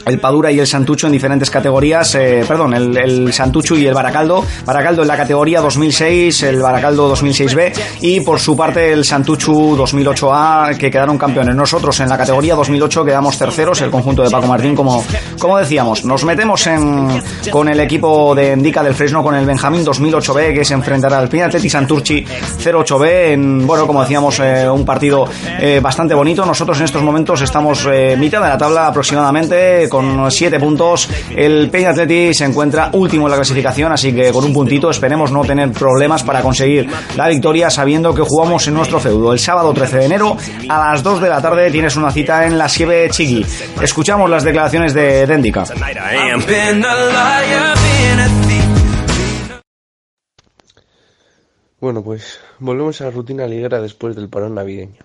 [0.04, 4.44] el Padura y el Santucho en diferentes categorías, eh, perdón, el, Santucho y el Baracaldo,
[4.64, 7.72] Baracaldo en la categoría 2006, el Baracaldo 2006B
[8.02, 11.54] y por su parte el Santucho 2008A que quedaron campeones.
[11.54, 15.04] Nosotros en la categoría 2008 quedamos terceros, el conjunto de Paco Martín como,
[15.38, 16.04] como decíamos.
[16.04, 17.20] Nos metemos en,
[17.50, 21.28] con el equipo de Endica del Fresno, con el Benjamín 2008B que se enfrentará al
[21.28, 25.28] Pinatleti Santurchi 08B en, bueno, como decíamos, eh, un partido
[25.60, 26.46] eh, bastante bonito.
[26.46, 31.08] Nosotros en estos momentos estamos eh, mitad de la tabla aproximadamente con 7 puntos.
[31.34, 35.30] El Peña Atleti se encuentra último en la clasificación, así que con un puntito esperemos
[35.30, 39.32] no tener problemas para conseguir la victoria sabiendo que jugamos en nuestro feudo.
[39.32, 40.36] El sábado 13 de enero
[40.68, 43.44] a las 2 de la tarde tienes una cita en la Sieve Chiqui.
[43.82, 45.64] Escuchamos las declaraciones de Dendica.
[51.78, 54.96] Bueno, pues volvemos a la rutina liguera después del parón navideño.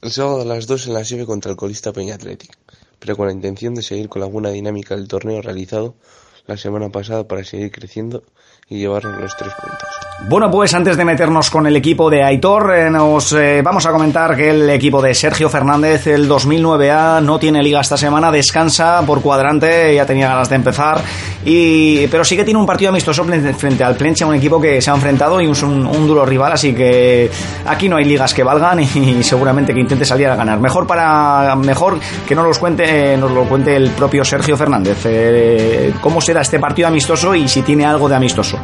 [0.00, 2.61] El sábado a las 2 en la Sieve contra el colista Peña Atlético
[3.02, 5.96] pero con la intención de seguir con la buena dinámica del torneo realizado
[6.46, 8.22] la semana pasada para seguir creciendo
[8.68, 10.11] y llevarnos los tres puntos.
[10.20, 13.90] Bueno, pues antes de meternos con el equipo de Aitor, eh, nos eh, vamos a
[13.90, 19.02] comentar que el equipo de Sergio Fernández, el 2009A, no tiene liga esta semana, descansa
[19.04, 21.02] por cuadrante, ya tenía ganas de empezar,
[21.44, 24.90] y pero sí que tiene un partido amistoso frente al Plencha, un equipo que se
[24.90, 27.28] ha enfrentado y un, un, duro rival, así que
[27.66, 30.60] aquí no hay ligas que valgan y, seguramente que intente salir a ganar.
[30.60, 34.98] Mejor para mejor que nos los cuente, nos lo cuente el propio Sergio Fernández.
[35.04, 38.58] Eh, ¿Cómo será este partido amistoso y si tiene algo de amistoso?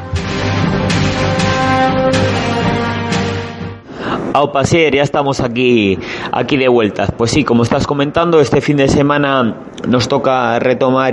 [4.39, 5.99] Aupa ya estamos aquí,
[6.30, 7.11] aquí de vueltas.
[7.16, 9.57] Pues sí, como estás comentando, este fin de semana
[9.89, 11.12] nos toca retomar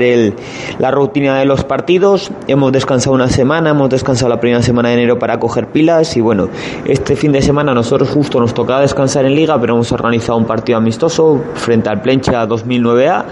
[0.78, 2.32] la rutina de los partidos.
[2.48, 6.22] Hemos descansado una semana, hemos descansado la primera semana de enero para coger pilas y
[6.22, 6.50] bueno,
[6.86, 10.46] este fin de semana nosotros justo nos toca descansar en liga, pero hemos organizado un
[10.46, 13.26] partido amistoso frente al Plencha 2009A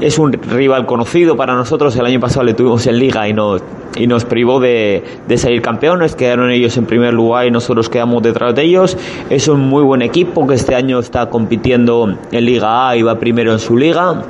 [0.00, 1.96] es un rival conocido para nosotros.
[1.96, 3.62] El año pasado le tuvimos en liga y nos,
[3.96, 6.14] y nos privó de, de salir campeones.
[6.14, 8.96] Quedaron ellos en primer lugar y nosotros quedamos detrás de ellos.
[9.30, 13.18] Es un muy buen equipo que este año está compitiendo en Liga A y va
[13.18, 14.22] primero en su liga.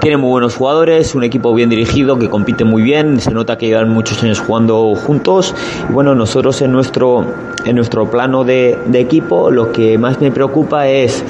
[0.00, 3.66] Tiene muy buenos jugadores, un equipo bien dirigido que compite muy bien, se nota que
[3.66, 5.54] llevan muchos años jugando juntos.
[5.90, 7.22] Y bueno, nosotros en nuestro,
[7.66, 11.22] en nuestro plano de, de equipo lo que más me preocupa es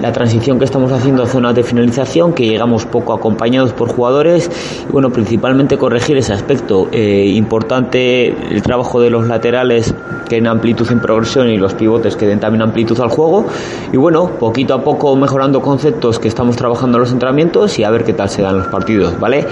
[0.00, 4.50] la transición que estamos haciendo a zonas de finalización, que llegamos poco acompañados por jugadores.
[4.88, 6.88] Y bueno, principalmente corregir ese aspecto.
[6.92, 9.94] Eh, importante el trabajo de los laterales
[10.28, 13.46] que den amplitud en progresión y los pivotes que den también amplitud al juego.
[13.92, 17.90] Y bueno, poquito a poco mejorando conceptos que estamos trabajando en los entrenamientos y a
[17.90, 19.46] ver qué tal se dan los partidos, ¿vale?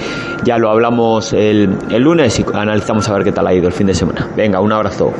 [0.44, 3.72] Ya lo hablamos el, el lunes y analizamos a ver qué tal ha ido el
[3.72, 4.28] fin de semana.
[4.36, 5.12] Venga, un abrazo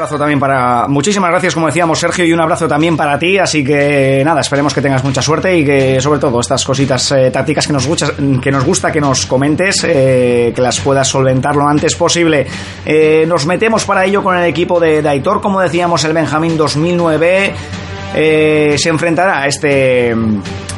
[0.00, 0.88] abrazo también para.
[0.88, 3.38] Muchísimas gracias, como decíamos, Sergio, y un abrazo también para ti.
[3.38, 7.30] Así que nada, esperemos que tengas mucha suerte y que, sobre todo, estas cositas eh,
[7.30, 8.06] tácticas que nos, gusta,
[8.40, 12.46] que nos gusta que nos comentes, eh, que las puedas solventar lo antes posible.
[12.84, 17.89] Eh, nos metemos para ello con el equipo de Daitor, como decíamos, el Benjamín 2009.
[18.14, 20.14] Eh, se enfrentará este,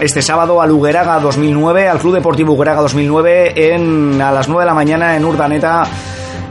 [0.00, 4.66] este sábado al Ugueraga 2009, al Club Deportivo Ugueraga 2009, en, a las 9 de
[4.66, 5.84] la mañana en Urdaneta.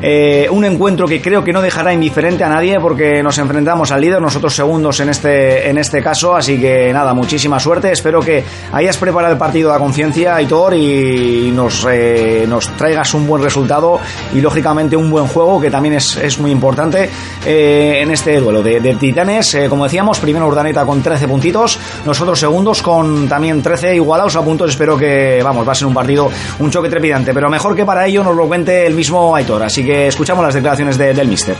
[0.03, 4.01] Eh, un encuentro que creo que no dejará indiferente a nadie porque nos enfrentamos al
[4.01, 7.91] líder, nosotros segundos en este, en este caso, así que nada, muchísima suerte.
[7.91, 13.27] Espero que hayas preparado el partido a conciencia, Aitor, y nos, eh, nos traigas un
[13.27, 13.99] buen resultado
[14.33, 17.07] y lógicamente un buen juego que también es, es muy importante
[17.45, 19.55] eh, en este duelo de, de Titanes.
[19.69, 24.71] Como decíamos, primero Urdaneta con 13 puntitos, nosotros segundos con también 13 igualados a puntos.
[24.71, 26.29] Espero que, vamos, va a ser un partido,
[26.59, 29.61] un choque trepidante, pero mejor que para ello nos lo cuente el mismo Aitor.
[29.61, 31.55] Así que escuchamos las declaraciones de, del Mister.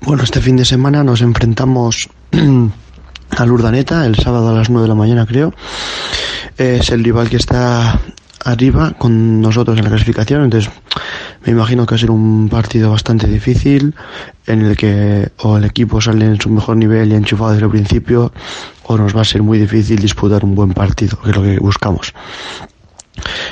[0.00, 2.08] Bueno, este fin de semana nos enfrentamos
[3.30, 5.54] al Urdaneta, el sábado a las 9 de la mañana creo.
[6.56, 8.00] Es el rival que está
[8.44, 10.70] arriba con nosotros en la clasificación, entonces
[11.44, 13.94] me imagino que va a ser un partido bastante difícil
[14.46, 17.70] en el que o el equipo sale en su mejor nivel y enchufado desde el
[17.70, 18.32] principio
[18.84, 21.58] o nos va a ser muy difícil disputar un buen partido, que es lo que
[21.58, 22.12] buscamos.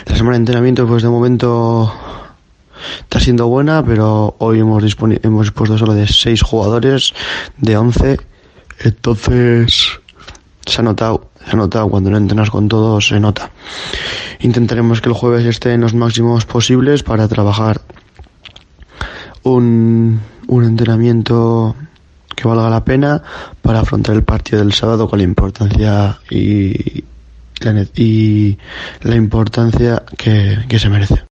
[0.07, 1.93] La semana de entrenamiento, pues de momento
[3.01, 7.13] está siendo buena, pero hoy hemos, dispuesto solo de 6 jugadores
[7.59, 8.19] de 11.
[8.81, 10.01] Entonces,
[10.67, 13.51] se ha notado, se ha cuando no entrenas con todos, se nota.
[14.41, 17.81] Intentaremos que el jueves esté en los máximos posibles para trabajar
[19.45, 21.77] un, un entrenamiento
[22.35, 23.23] que valga la pena
[23.61, 27.05] para afrontar el partido del sábado con la importancia y
[27.95, 28.59] y
[29.03, 31.32] la importancia que, que se merece.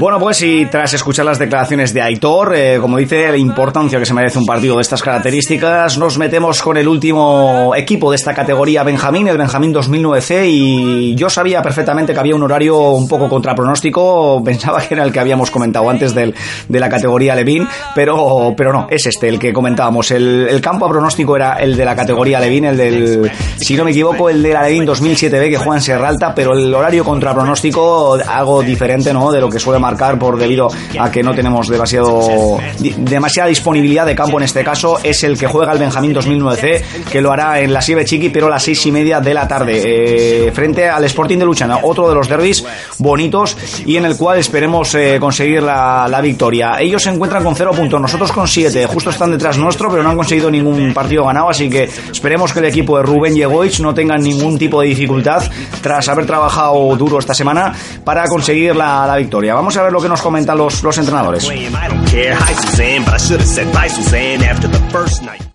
[0.00, 4.06] Bueno, pues y tras escuchar las declaraciones de Aitor, eh, como dice, la importancia que
[4.06, 8.32] se merece un partido de estas características, nos metemos con el último equipo de esta
[8.32, 13.28] categoría Benjamín, el Benjamín 2009C, y yo sabía perfectamente que había un horario un poco
[13.28, 16.34] contrapronóstico, pensaba que era el que habíamos comentado antes del,
[16.68, 20.10] de la categoría Levin, pero, pero no, es este el que comentábamos.
[20.10, 23.90] El, campo a pronóstico era el de la categoría Levin, el del, si no me
[23.90, 28.62] equivoco, el de la Levin 2007B que juega en Serralta, pero el horario contrapronóstico algo
[28.62, 29.33] diferente, ¿no?
[29.34, 30.68] De lo que suele marcar por debido
[30.98, 32.58] a que no tenemos demasiado
[32.98, 37.20] demasiada disponibilidad de campo en este caso es el que juega el Benjamín 2009C que
[37.20, 39.82] lo hará en la Sieve Chiqui pero a las seis y media de la tarde.
[39.84, 42.64] Eh, frente al Sporting de Luchana otro de los derbis
[42.98, 46.76] bonitos y en el cual esperemos eh, conseguir la, la, victoria.
[46.80, 48.86] Ellos se encuentran con cero puntos nosotros con siete.
[48.86, 52.60] Justo están detrás nuestro pero no han conseguido ningún partido ganado así que esperemos que
[52.60, 55.42] el equipo de Rubén Yegoich no tenga ningún tipo de dificultad
[55.82, 57.72] tras haber trabajado duro esta semana
[58.04, 59.54] para conseguir la, la victoria.
[59.54, 61.48] Vamos a ver lo que nos comentan los, los entrenadores.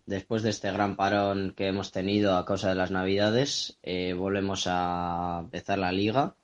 [0.05, 4.65] Después de este gran parón que hemos tenido a causa de las navidades, eh, volvemos
[4.67, 6.35] a empezar la liga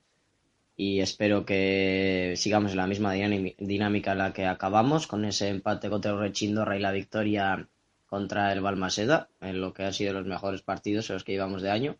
[0.76, 5.88] y espero que sigamos en la misma dinámica en la que acabamos, con ese empate
[5.88, 7.66] contra el Rechindorra y la victoria
[8.06, 11.62] contra el Balmaseda, en lo que ha sido los mejores partidos en los que llevamos
[11.62, 11.96] de año.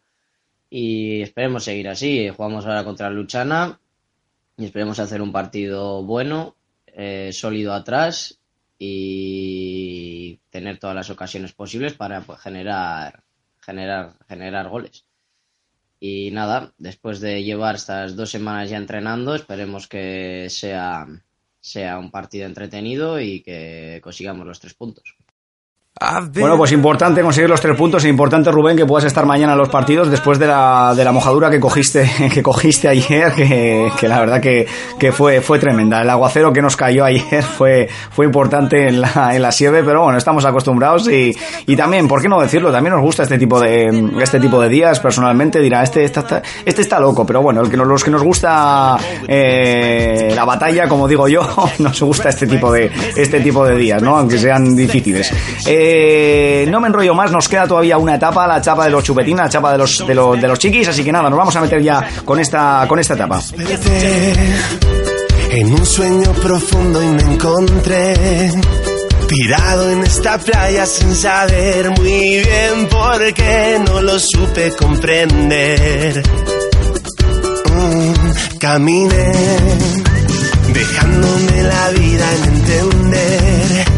[0.69, 2.29] Y esperemos seguir así.
[2.29, 3.81] Jugamos ahora contra Luchana
[4.57, 8.41] y esperemos hacer un partido bueno, eh, sólido atrás
[8.79, 13.23] y tener todas las ocasiones posibles para pues, generar,
[13.61, 15.05] generar, generar goles.
[15.99, 21.07] Y nada, después de llevar estas dos semanas ya entrenando, esperemos que sea,
[21.61, 25.16] sea un partido entretenido y que consigamos los tres puntos.
[25.99, 29.59] Bueno, pues importante conseguir los tres puntos e importante, Rubén, que puedas estar mañana en
[29.59, 34.21] los partidos después de la, de la mojadura que cogiste, que cogiste ayer, que, la
[34.21, 34.67] verdad que,
[34.99, 36.03] que, fue, fue tremenda.
[36.03, 40.03] El aguacero que nos cayó ayer fue, fue importante en la, en la sieve, pero
[40.03, 41.35] bueno, estamos acostumbrados y,
[41.65, 42.71] y también, ¿por qué no decirlo?
[42.71, 43.87] También nos gusta este tipo de,
[44.21, 47.79] este tipo de días, personalmente, dirá, este está, este está loco, pero bueno, el que
[47.79, 51.41] los que nos gusta eh, la batalla, como digo yo,
[51.79, 54.19] nos gusta este tipo de, este tipo de días, ¿no?
[54.19, 55.33] Aunque sean difíciles.
[55.67, 59.05] Eh, eh, no me enrollo más, nos queda todavía una etapa, la etapa de los
[59.05, 61.55] chupetines, la etapa de los, de los, de los chiquis, así que nada, nos vamos
[61.55, 63.41] a meter ya con esta, con esta etapa.
[65.51, 68.51] En un sueño profundo y me encontré
[69.29, 76.23] tirado en esta playa sin saber muy bien por qué no lo supe comprender.
[77.73, 79.33] Mm, caminé
[80.73, 83.96] dejándome la vida en entender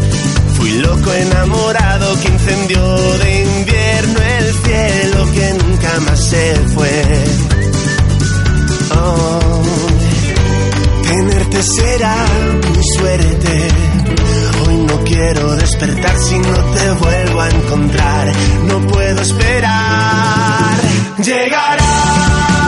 [0.59, 7.05] Fui loco enamorado que incendió de invierno el cielo que nunca más se fue.
[8.97, 9.63] Oh,
[11.05, 12.15] tenerte será
[12.75, 13.69] mi suerte.
[14.67, 18.33] Hoy no quiero despertar si no te vuelvo a encontrar.
[18.67, 20.77] No puedo esperar.
[21.25, 22.68] Llegará,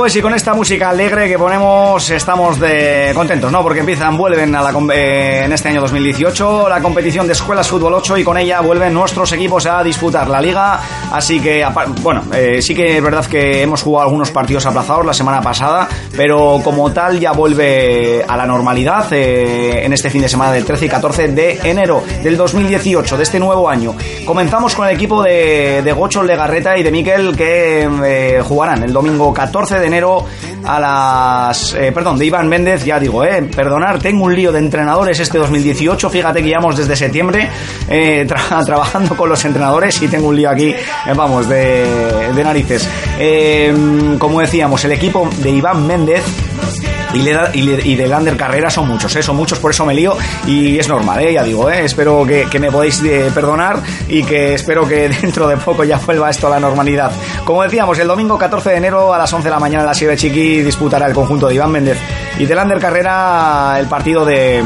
[0.00, 3.62] pues y con esta música alegre que ponemos estamos de contentos, ¿no?
[3.62, 7.92] Porque empiezan, vuelven a la, eh, en este año 2018 la competición de Escuelas Fútbol
[7.92, 10.80] 8 y con ella vuelven nuestros equipos a disputar la liga.
[11.12, 11.66] Así que,
[12.00, 15.86] bueno, eh, sí que es verdad que hemos jugado algunos partidos aplazados la semana pasada,
[16.16, 20.64] pero como tal ya vuelve a la normalidad eh, en este fin de semana del
[20.64, 23.94] 13 y 14 de enero del 2018, de este nuevo año.
[24.24, 29.34] Comenzamos con el equipo de, de Gocho Legarreta y de Miquel que jugarán el domingo
[29.34, 30.24] 14 de enero
[30.64, 31.74] a las...
[31.74, 35.38] Eh, perdón, de Iván Méndez, ya digo, eh, perdonar, tengo un lío de entrenadores este
[35.38, 37.48] 2018, fíjate que llevamos desde septiembre
[37.88, 38.26] eh,
[38.66, 40.76] trabajando con los entrenadores y tengo un lío aquí, eh,
[41.14, 42.88] vamos, de, de narices.
[44.18, 46.22] como decíamos, el equipo de Iván Méndez
[47.12, 49.22] y, de Lander Carrera son muchos, ¿eh?
[49.22, 51.32] son muchos, por eso me lío y es normal, ¿eh?
[51.32, 51.84] ya digo, ¿eh?
[51.84, 56.30] espero que, me podáis eh, perdonar y que espero que dentro de poco ya vuelva
[56.30, 57.10] esto a la normalidad.
[57.44, 60.16] Como decíamos, el domingo 14 de enero a las 11 de la mañana la Sierra
[60.16, 61.98] Chiqui disputará el conjunto de Iván Méndez
[62.38, 64.62] y de Lander Carrera el partido de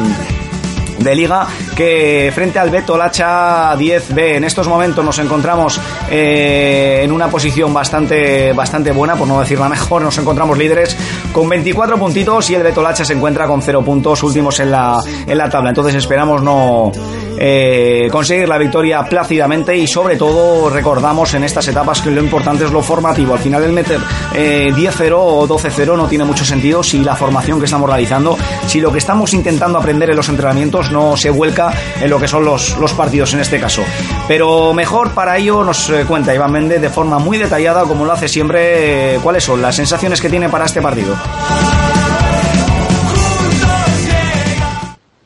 [1.14, 7.29] liga que frente al Beto Lacha 10B en estos momentos nos encontramos eh, en una
[7.29, 10.97] posición bastante bastante buena por no decir la mejor nos encontramos líderes
[11.33, 15.03] con 24 puntitos y el Beto Lacha se encuentra con 0 puntos últimos en la,
[15.27, 16.93] en la tabla entonces esperamos no
[17.37, 22.64] eh, conseguir la victoria plácidamente y sobre todo recordamos en estas etapas que lo importante
[22.64, 23.35] es lo formativo.
[23.35, 27.59] Al final el meter 10-0 eh, o 12-0 no tiene mucho sentido si la formación
[27.59, 31.64] que estamos realizando, si lo que estamos intentando aprender en los entrenamientos no se vuelca
[32.01, 33.83] en lo que son los, los partidos en este caso.
[34.27, 38.12] Pero mejor para ello nos eh, cuenta Iván Méndez de forma muy detallada, como lo
[38.12, 41.15] hace siempre, cuáles son las sensaciones que tiene para este partido.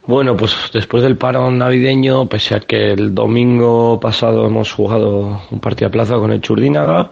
[0.08, 5.60] Bueno, pues después del parón navideño, pese a que el domingo pasado hemos jugado un
[5.60, 7.10] partido a plaza con el Churdínaga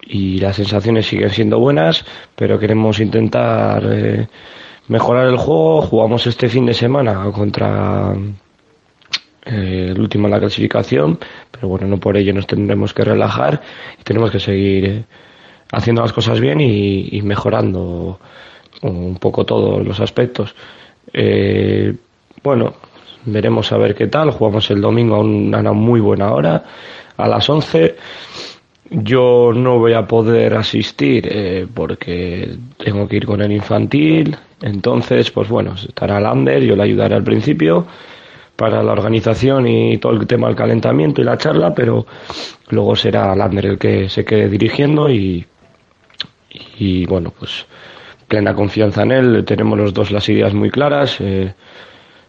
[0.00, 2.02] y las sensaciones siguen siendo buenas,
[2.34, 4.28] pero queremos intentar eh,
[4.90, 5.82] mejorar el juego.
[5.82, 8.12] Jugamos este fin de semana contra
[9.46, 11.18] eh, el último en la clasificación,
[11.50, 13.62] pero bueno, no por ello nos tendremos que relajar
[13.98, 15.04] y tenemos que seguir eh,
[15.72, 18.18] haciendo las cosas bien y mejorando
[18.82, 20.54] un poco todos los aspectos.
[21.12, 21.94] Eh,
[22.42, 22.74] bueno,
[23.24, 24.30] veremos a ver qué tal.
[24.30, 26.64] Jugamos el domingo a una muy buena hora,
[27.16, 27.96] a las 11.
[28.90, 34.36] Yo no voy a poder asistir eh, porque tengo que ir con el infantil.
[34.60, 37.86] Entonces, pues bueno, estará Lander, yo le ayudaré al principio
[38.56, 42.04] para la organización y todo el tema del calentamiento y la charla, pero
[42.68, 45.46] luego será Lander el que se quede dirigiendo y,
[46.78, 47.66] y bueno, pues
[48.28, 51.54] plena confianza en él, tenemos los dos las ideas muy claras, eh,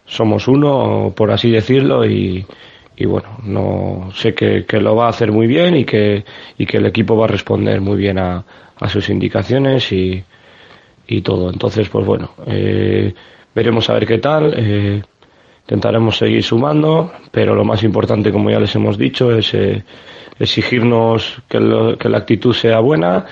[0.06, 2.46] somos uno, por así decirlo, y,
[3.04, 6.24] bueno, no sé que, lo va a hacer muy bien y que,
[6.58, 8.44] y que el equipo va a responder muy bien a,
[8.88, 10.22] sus indicaciones y,
[11.06, 11.50] y, todo.
[11.50, 13.14] Entonces, pues bueno, eh,
[13.54, 14.54] veremos a ver qué tal.
[14.56, 15.02] Eh,
[15.62, 19.56] intentaremos seguir sumando, pero lo más importante, como ya les hemos dicho, es
[20.38, 23.26] exigirnos que, que la actitud sea buena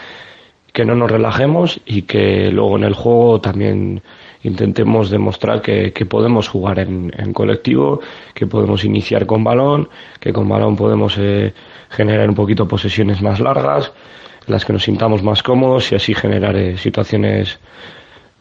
[0.72, 4.02] que no nos relajemos y que luego en el juego también
[4.42, 8.00] intentemos demostrar que, podemos jugar en, colectivo,
[8.34, 9.88] que podemos iniciar con balón,
[10.18, 11.52] que con balón podemos eh,
[11.90, 13.92] generar un poquito posesiones más largas,
[14.46, 17.58] en las que nos sintamos más cómodos y así generar eh, situaciones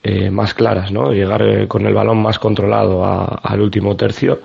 [0.03, 1.11] eh, más claras, ¿no?
[1.11, 4.39] Llegar con el balón más controlado al último tercio.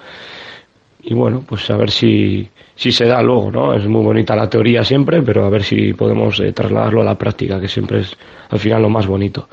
[1.07, 3.75] Y bueno, pues a ver si, si se da luego, ¿no?
[3.75, 7.19] Es muy bonita la teoría siempre, pero a ver si podemos eh, trasladarlo a la
[7.19, 8.17] práctica, que siempre es
[8.49, 9.49] al final lo más bonito.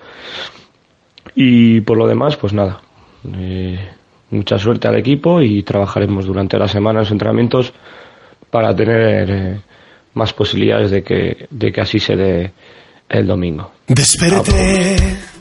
[1.36, 2.82] Y por lo demás, pues nada,
[3.34, 3.80] eh,
[4.32, 7.74] mucha suerte al equipo y trabajaremos durante la semana en los entrenamientos
[8.50, 9.60] para tener eh,
[10.14, 12.52] más posibilidades de que, de que así se dé
[13.10, 13.72] el domingo.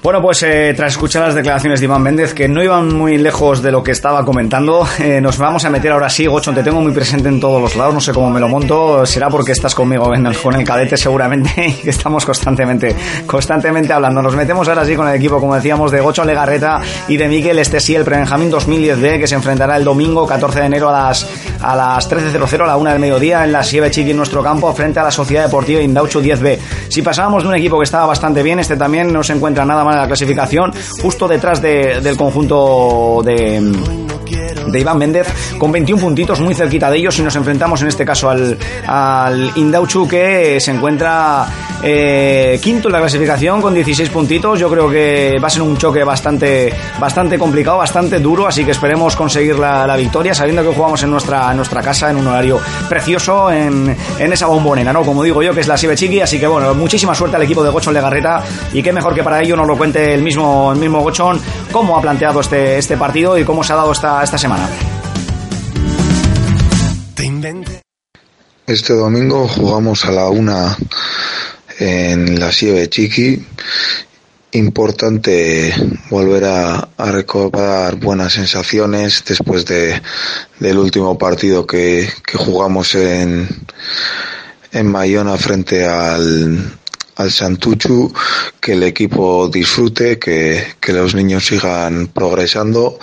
[0.03, 3.61] Bueno, pues eh, tras escuchar las declaraciones de Iván Méndez, que no iban muy lejos
[3.61, 6.81] de lo que estaba comentando, eh, nos vamos a meter ahora sí, Gocho, te tengo
[6.81, 9.75] muy presente en todos los lados, no sé cómo me lo monto, será porque estás
[9.75, 10.11] conmigo
[10.43, 14.23] con el cadete seguramente y estamos constantemente, constantemente hablando.
[14.23, 17.59] Nos metemos ahora sí con el equipo, como decíamos, de Gocho Legarreta y de Miguel
[17.59, 21.29] Estesí, el Prebenjamín 2010D, que se enfrentará el domingo 14 de enero a las,
[21.61, 24.73] a las 13.00, a la una del mediodía, en la Sieve Chiqui, en nuestro campo,
[24.73, 26.59] frente a la Sociedad Deportiva Indaucho 10B.
[26.89, 29.85] Si pasábamos de un equipo que estaba bastante bien, este también no se encuentra nada
[29.85, 33.61] mal en la clasificación, justo detrás del conjunto de,
[34.67, 35.27] de Iván Méndez,
[35.59, 39.53] con 21 puntitos muy cerquita de ellos y nos enfrentamos en este caso al, al
[39.57, 41.47] Indauchu que se encuentra
[41.83, 44.59] eh, quinto en la clasificación con 16 puntitos.
[44.59, 48.73] Yo creo que va a ser un choque bastante, bastante complicado, bastante duro, así que
[48.73, 53.51] esperemos conseguir la, victoria, sabiendo que jugamos en nuestra, nuestra casa en un horario precioso
[53.51, 55.03] en, en esa bombonera, ¿no?
[55.03, 57.63] Como digo yo, que es la Sibe Chiqui, así que bueno, muchísima suerte al equipo
[57.63, 58.20] de Gochón Legarreta
[58.73, 61.41] y qué mejor que para ello nos lo cuente el mismo, el mismo Gochón,
[61.73, 64.69] cómo ha planteado este, este partido y cómo se ha dado esta, esta semana.
[68.67, 70.77] Este domingo jugamos a la una
[71.81, 73.45] en la Sieve Chiqui.
[74.53, 75.75] Importante
[76.09, 80.01] volver a, recobrar buenas sensaciones después de,
[80.61, 83.49] del último partido que, que jugamos en,
[84.73, 86.80] en Bayona frente al,
[87.21, 88.13] al Santuchu,
[88.61, 92.99] que el equipo disfrute, que, que los niños sigan progresando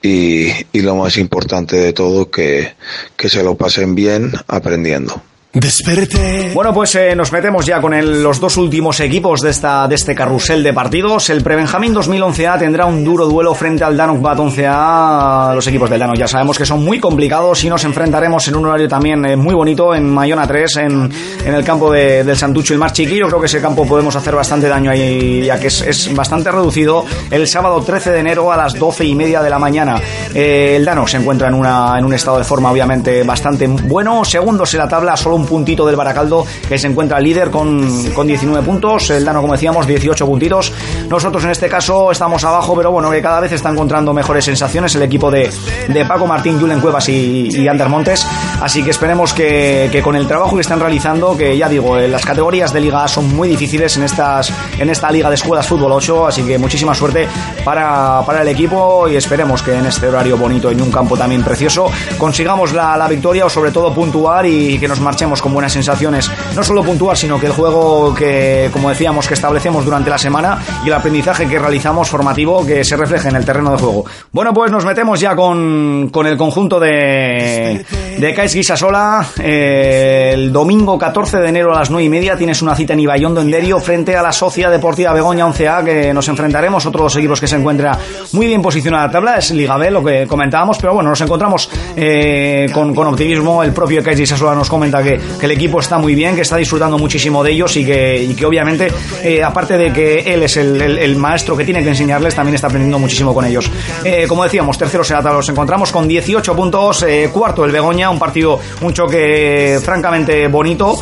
[0.00, 2.74] y, y, lo más importante de todo, que,
[3.16, 5.22] que se lo pasen bien aprendiendo.
[5.54, 6.50] Desperté.
[6.54, 9.96] Bueno, pues eh, nos metemos ya con el- los dos últimos equipos de, esta, de
[9.96, 11.28] este carrusel de partidos.
[11.28, 15.54] El Prebenjamín 2011A tendrá un duro duelo frente al Danok Bat 11A.
[15.54, 18.64] Los equipos del Danok ya sabemos que son muy complicados y nos enfrentaremos en un
[18.64, 21.12] horario también eh, muy bonito en Mayona 3, en,
[21.44, 23.26] en el campo de- del Santucho y el Mar Chiquillo.
[23.26, 27.04] Creo que ese campo podemos hacer bastante daño ahí, ya que es, es bastante reducido.
[27.30, 30.00] El sábado 13 de enero a las 12 y media de la mañana.
[30.34, 34.24] Eh, el Danok se encuentra en, una, en un estado de forma obviamente bastante bueno.
[34.24, 38.26] Segundos en la tabla, solo un puntito del Baracaldo, que se encuentra líder con, con
[38.26, 39.10] 19 puntos.
[39.10, 40.72] El Dano, como decíamos, 18 puntitos.
[41.08, 44.94] Nosotros en este caso estamos abajo, pero bueno, que cada vez está encontrando mejores sensaciones
[44.94, 45.50] el equipo de,
[45.88, 48.26] de Paco Martín, Julen Cuevas y, y Ander Montes.
[48.60, 52.08] Así que esperemos que, que con el trabajo que están realizando, que ya digo, eh,
[52.08, 55.92] las categorías de liga son muy difíciles en, estas, en esta liga de escuelas fútbol
[55.92, 57.26] 8, así que muchísima suerte
[57.64, 61.42] para, para el equipo y esperemos que en este horario bonito en un campo también
[61.42, 65.72] precioso consigamos la, la victoria o sobre todo puntuar y que nos marchemos con buenas
[65.72, 66.30] sensaciones.
[66.54, 70.58] No solo puntuar, sino que el juego que, como decíamos, que establecemos durante la semana
[70.84, 74.04] y el aprendizaje que realizamos formativo que se refleje en el terreno de juego.
[74.32, 77.84] Bueno, pues nos metemos ya con, con el conjunto de,
[78.18, 79.26] de Cais Guisasola.
[79.40, 83.00] Eh, el domingo 14 de enero a las 9 y media tienes una cita en
[83.00, 86.84] Ibayondo en Derio frente a la Sociedad Deportiva Begoña 11A que nos enfrentaremos.
[86.86, 87.98] Otro de los equipos que se encuentra
[88.32, 91.20] muy bien posicionado en la tabla es Liga B, lo que comentábamos, pero bueno, nos
[91.20, 93.62] encontramos eh, con, con optimismo.
[93.62, 96.56] El propio Cais Guisasola nos comenta que, que el equipo está muy bien, que está
[96.56, 98.88] disfrutando muchísimo de ellos y que, obviamente,
[99.22, 102.98] eh, aparte de que él es el, maestro que tiene que enseñarles, también está aprendiendo
[102.98, 103.70] muchísimo con ellos.
[104.04, 107.72] Eh, como decíamos, terceros en la tabla nos encontramos con 18 puntos, eh, cuarto el
[107.72, 110.98] Begoña, un partido, un choque francamente bonito,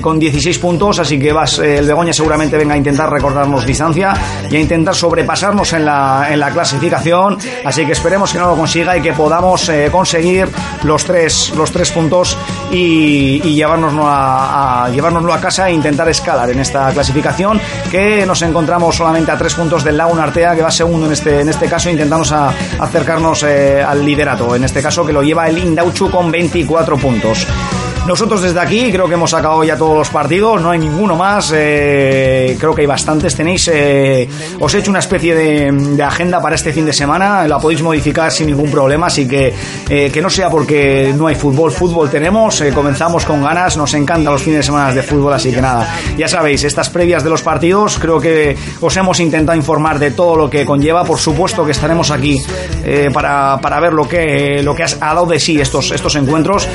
[0.00, 4.14] con 16 puntos, así que el Begoña seguramente venga a intentar recordarnos distancia
[4.50, 8.56] y a intentar sobrepasarnos en la, en la clasificación, así que esperemos que no lo
[8.56, 10.48] consiga y que podamos conseguir
[10.82, 12.36] los tres, los tres puntos
[12.74, 14.90] y, y llevárnoslo a, a-
[15.40, 17.60] casa e intentar escalar en esta clasificación
[17.90, 21.40] que nos encontramos solamente a tres puntos del Lago Artea que va segundo en este,
[21.40, 25.58] en este caso intentamos acercarnos eh, al liderato en este caso que lo lleva el
[25.58, 27.46] Indauchu con 24 puntos
[28.06, 31.50] nosotros desde aquí creo que hemos sacado ya todos los partidos, no hay ninguno más,
[31.54, 33.34] eh, creo que hay bastantes.
[33.34, 34.28] Tenéis, eh,
[34.60, 38.30] os he hecho una especie de, agenda para este fin de semana, la podéis modificar
[38.30, 39.54] sin ningún problema, así que
[39.88, 44.32] eh, que no sea porque no hay fútbol, fútbol tenemos, comenzamos con ganas, nos encantan
[44.34, 45.88] los fines de semana de fútbol, así que nada,
[46.18, 50.36] ya sabéis, estas previas de los partidos, creo que os hemos intentado informar de todo
[50.36, 52.42] lo que conlleva, por supuesto que estaremos aquí
[53.14, 56.68] para, para ver lo que, lo que has- ha dado de sí estos, estos encuentros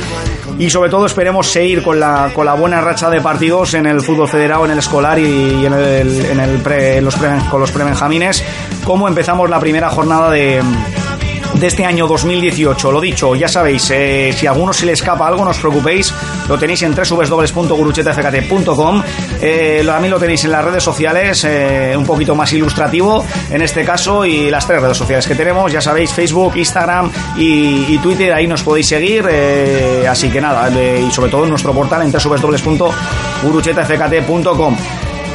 [0.60, 4.01] y sobre todo esperemos seguir con la, con la buena racha de partidos en el
[4.01, 8.43] fútbol federado, en el escolar y, y en, el, en, los pre- con los prebenjamines,
[8.84, 10.62] como empezamos la primera jornada de
[11.56, 12.91] de este año 2018.
[12.91, 16.14] Lo dicho, ya sabéis, eh, si a alguno se le escapa algo, no os preocupéis,
[16.47, 19.04] lo tenéis en www.guruchetafkt.com.
[19.41, 23.84] Eh, también lo tenéis en las redes sociales, eh, un poquito más ilustrativo en este
[23.84, 28.47] caso, y las tres redes sociales que tenemos, ya sabéis, Facebook, Instagram y, Twitter, ahí
[28.47, 29.28] nos podéis seguir.
[29.30, 34.78] eh, así que nada, y sobre todo en nuestro portal en www.guruchetafkt.com.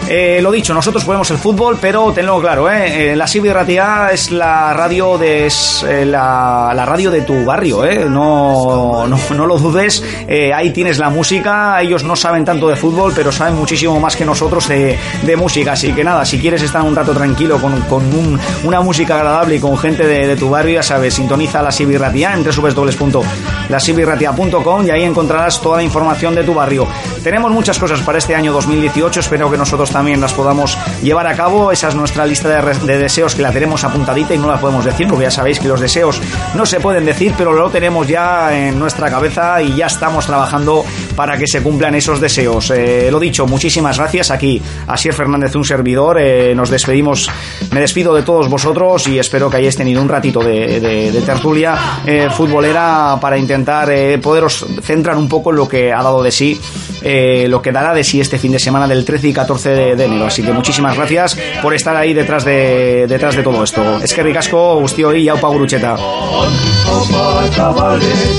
[0.08, 3.12] Eh, lo dicho, nosotros ponemos el fútbol, pero tenlo claro, ¿eh?
[3.12, 8.04] Eh, la Ratia es la radio de es, eh, la, radio de tu barrio, ¿eh?
[8.08, 10.02] No, no, lo dudes.
[10.28, 11.80] Eh, ahí tienes la música.
[11.80, 14.98] Ellos no saben tanto de fútbol, pero saben muchísimo más que nosotros de,
[15.36, 15.72] música.
[15.72, 19.56] Así que nada, si quieres estar un rato tranquilo con, con un- una música agradable
[19.56, 24.90] y con gente de, tu barrio, ya sabes, sintoniza la Sibi Ratia en www.lasibirratia.com y
[24.90, 26.86] ahí encontrarás toda la información de tu barrio.
[27.24, 31.34] Tenemos muchas cosas para este año 2018, espero que nosotros también las podamos llevar a
[31.34, 31.72] cabo.
[31.72, 35.08] Esa es nuestra lista de, deseos que la tenemos apuntadita y no la podemos decir
[35.08, 36.20] porque ya sabéis que los deseos
[36.54, 40.84] no se pueden decir, pero lo tenemos ya en nuestra cabeza y ya estamos trabajando
[41.16, 42.70] para que se cumplan esos deseos.
[42.70, 44.30] Eh, lo dicho, muchísimas gracias.
[44.30, 46.18] Aquí Asier Fernández, un servidor.
[46.20, 47.30] Eh, nos despedimos,
[47.72, 52.28] me despido de todos vosotros y espero que hayáis tenido un ratito de tertulia eh,
[52.30, 56.60] futbolera para intentar eh, poderos centrar un poco en lo que ha dado de sí,
[57.04, 59.96] eh, lo que dará de sí este fin de semana del 13 y 14 de,
[59.96, 60.26] de enero.
[60.26, 64.00] Así que muchísimas gracias por estar ahí detrás de, detrás de todo esto.
[64.02, 65.96] Es que ricasco, Ustio y Yaupa Gurucheta.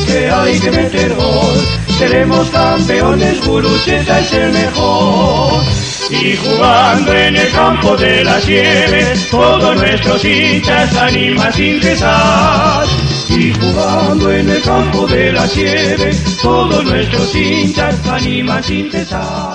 [0.08, 1.62] Que hay que meter gol.
[2.00, 5.64] Seremos campeones, Gurucheta es el mejor.
[6.10, 12.86] Y jugando en el campo de las nieves, todos nuestros hinchas animan sin cesar.
[13.30, 19.55] Y jugando en el campo de las nieves, todos nuestros hinchas animan sin cesar.